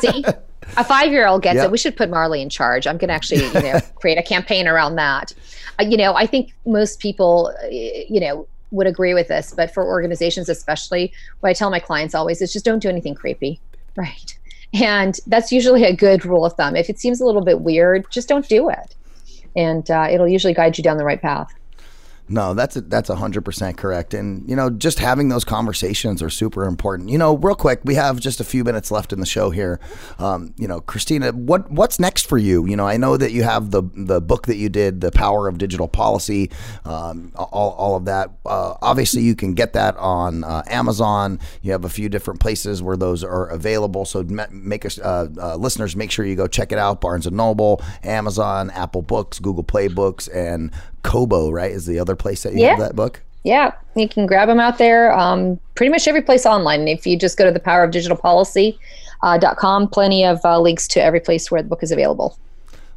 [0.00, 0.24] See,
[0.76, 1.64] a five-year-old gets Yep.
[1.66, 1.70] it.
[1.70, 2.86] We should put Marley in charge.
[2.86, 5.32] I'm going to actually, you know, create a campaign around that.
[5.80, 9.72] Uh, you know, I think most people, uh, you know, would agree with this, but
[9.72, 13.60] for organizations especially, what I tell my clients always is just don't do anything creepy,
[13.96, 14.36] right?
[14.74, 16.76] And that's usually a good rule of thumb.
[16.76, 18.94] If it seems a little bit weird, just don't do it,
[19.54, 21.52] and uh, it'll usually guide you down the right path.
[22.28, 26.30] No, that's a, that's hundred percent correct, and you know, just having those conversations are
[26.30, 27.08] super important.
[27.08, 29.78] You know, real quick, we have just a few minutes left in the show here.
[30.18, 32.66] Um, you know, Kristina, what what's next for you?
[32.66, 35.46] You know, I know that you have the the book that you did, the Power
[35.46, 36.50] of Digital Policy,
[36.84, 38.30] um, all all of that.
[38.44, 41.38] Uh, obviously, you can get that on uh, Amazon.
[41.62, 44.04] You have a few different places where those are available.
[44.04, 47.00] So make us uh, uh, listeners make sure you go check it out.
[47.00, 50.72] Barnes and Noble, Amazon, Apple Books, Google Play Books, and
[51.06, 51.50] Kobo.
[51.50, 52.84] Right is the other place that you have Yeah.
[52.84, 53.22] that book.
[53.44, 55.12] Yeah, you can grab them out there.
[55.16, 56.88] Um, pretty much every place online.
[56.88, 58.78] If you just go to the power of digital policy.
[59.22, 62.36] Uh, dot com, plenty of uh, links to every place where the book is available.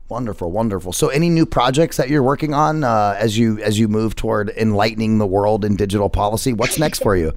[0.10, 0.92] Wonderful, wonderful.
[0.92, 4.50] So, any new projects that you're working on uh, as you as you move toward
[4.58, 6.52] enlightening the world in digital policy?
[6.52, 7.32] What's next for you?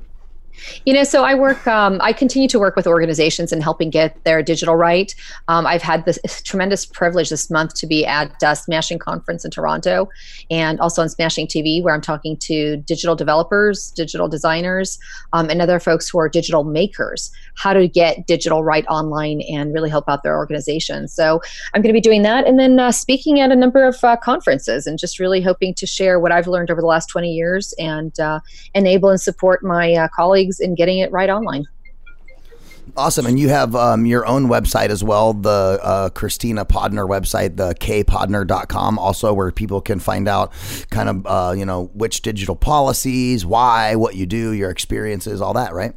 [0.85, 4.23] You know, so I work, um, I continue to work with organizations and helping get
[4.25, 5.15] their digital right.
[5.49, 9.51] Um, I've had this tremendous privilege this month to be at uh, Smashing Conference in
[9.51, 10.09] Toronto
[10.51, 14.99] and also on Smashing TV, where I'm talking to digital developers, digital designers,
[15.33, 19.73] um, and other folks who are digital makers, how to get digital right online and
[19.73, 21.13] really help out their organizations.
[21.13, 21.41] So
[21.75, 24.17] I'm going to be doing that and then uh, speaking at a number of uh,
[24.17, 27.75] conferences and just really hoping to share what I've learned over the last 20 years
[27.79, 28.41] and uh,
[28.75, 31.67] enable and support my uh, colleagues in getting it right online.
[32.95, 37.57] Awesome, and you have um, your own website as well, the uh, Kristina Podnar website,
[37.57, 40.53] the kpodnar.com, also where people can find out
[40.91, 45.55] kind of uh, you know which digital policies, why, what you do, your experiences, all
[45.55, 45.95] that, right?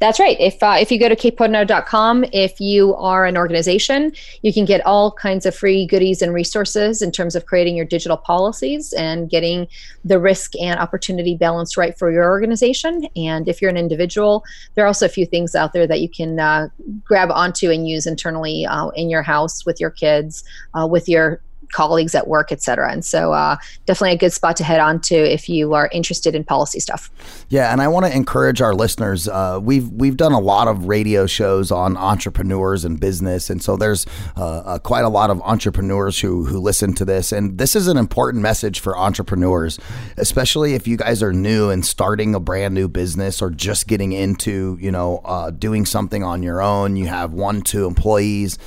[0.00, 0.36] That's right.
[0.38, 4.12] If uh, if you go to kpodnar.com, if you are an organization,
[4.42, 7.84] you can get all kinds of free goodies and resources in terms of creating your
[7.84, 9.66] digital policies and getting
[10.04, 13.08] the risk and opportunity balance right for your organization.
[13.16, 16.08] And if you're an individual, there are also a few things out there that you
[16.08, 16.68] can uh,
[17.04, 21.40] grab onto and use internally uh, in your house with your kids, uh, with your
[21.72, 22.90] colleagues at work, et cetera.
[22.90, 23.56] And so, uh,
[23.86, 27.10] definitely a good spot to head on to if you are interested in policy stuff.
[27.48, 29.28] Yeah, and I want to encourage our listeners.
[29.28, 33.76] Uh, we've we've done a lot of radio shows on entrepreneurs and business, and so
[33.76, 34.06] there's
[34.36, 37.32] uh, uh, quite a lot of entrepreneurs who who listen to this.
[37.32, 39.78] And this is an important message for entrepreneurs,
[40.16, 44.12] especially if you guys are new and starting a brand new business or just getting
[44.12, 46.96] into you know uh, doing something on your own.
[46.96, 48.58] You have one two employees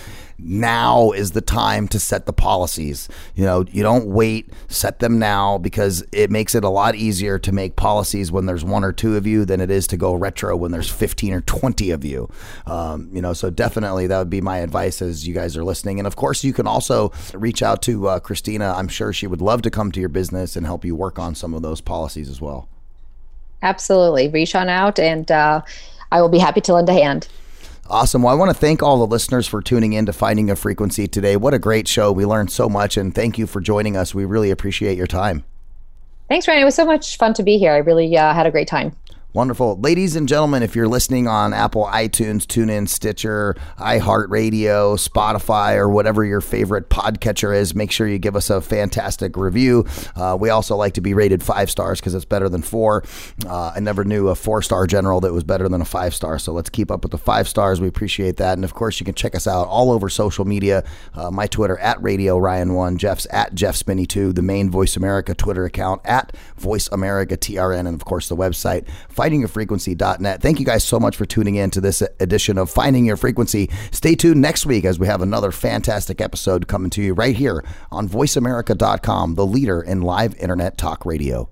[0.44, 3.08] now is the time to set the policies.
[3.36, 7.40] You know, you don't wait, set them now because it makes it a lot easier
[7.40, 10.14] to make policies when there's one or two of you than it is to go
[10.14, 12.30] retro when there's 15 or 20 of you.
[12.66, 16.00] Um, you know, so definitely that would be my advice as you guys are listening.
[16.00, 18.76] And of course, you can also reach out to uh, Kristina.
[18.76, 21.36] I'm sure she would love to come to your business and help you work on
[21.36, 22.68] some of those policies as well.
[23.62, 24.28] Absolutely.
[24.28, 25.62] Reach on out and uh,
[26.12, 27.28] I will be happy to lend a hand.
[27.92, 28.22] Awesome.
[28.24, 31.10] Well, I want to thank all the listeners for tuning in to Finding a Frequency
[31.10, 31.36] today.
[31.36, 32.10] What a great show.
[32.10, 34.16] We learned so much, and thank you for joining us.
[34.16, 35.44] We really appreciate your time.
[36.30, 36.62] Thanks, Ryan.
[36.62, 37.74] It was so much fun to be here.
[37.74, 38.96] I really uh, had a great time.
[39.34, 39.80] Wonderful.
[39.80, 46.26] Ladies and gentlemen, if you're listening on Apple iTunes, TuneIn, Stitcher, iHeartRadio, Spotify, or whatever
[46.26, 49.86] your favorite podcatcher is, make sure you give us a fantastic review.
[50.18, 53.06] Uh, we also like to be rated five stars because it's better than four.
[53.46, 56.38] Uh, I never knew a four star general that was better than a five star.
[56.38, 57.80] So let's keep up with the five stars.
[57.80, 58.58] We appreciate that.
[58.58, 60.84] And of course, you can check us out all over social media.
[61.14, 65.64] Uh, my Twitter at Radio Ryan1, Jeff's at Jeff Spinney2, the main Voice America Twitter
[65.64, 68.86] account at Voice America TRN, and of course, the website
[69.22, 70.42] findingyourfrequency.net.
[70.42, 73.70] Thank you guys so much for tuning in to this edition of Finding Your Frequency.
[73.92, 77.64] Stay tuned next week as we have another fantastic episode coming to you right here
[77.92, 81.50] on voiceamerica.com, the leader in live internet talk radio.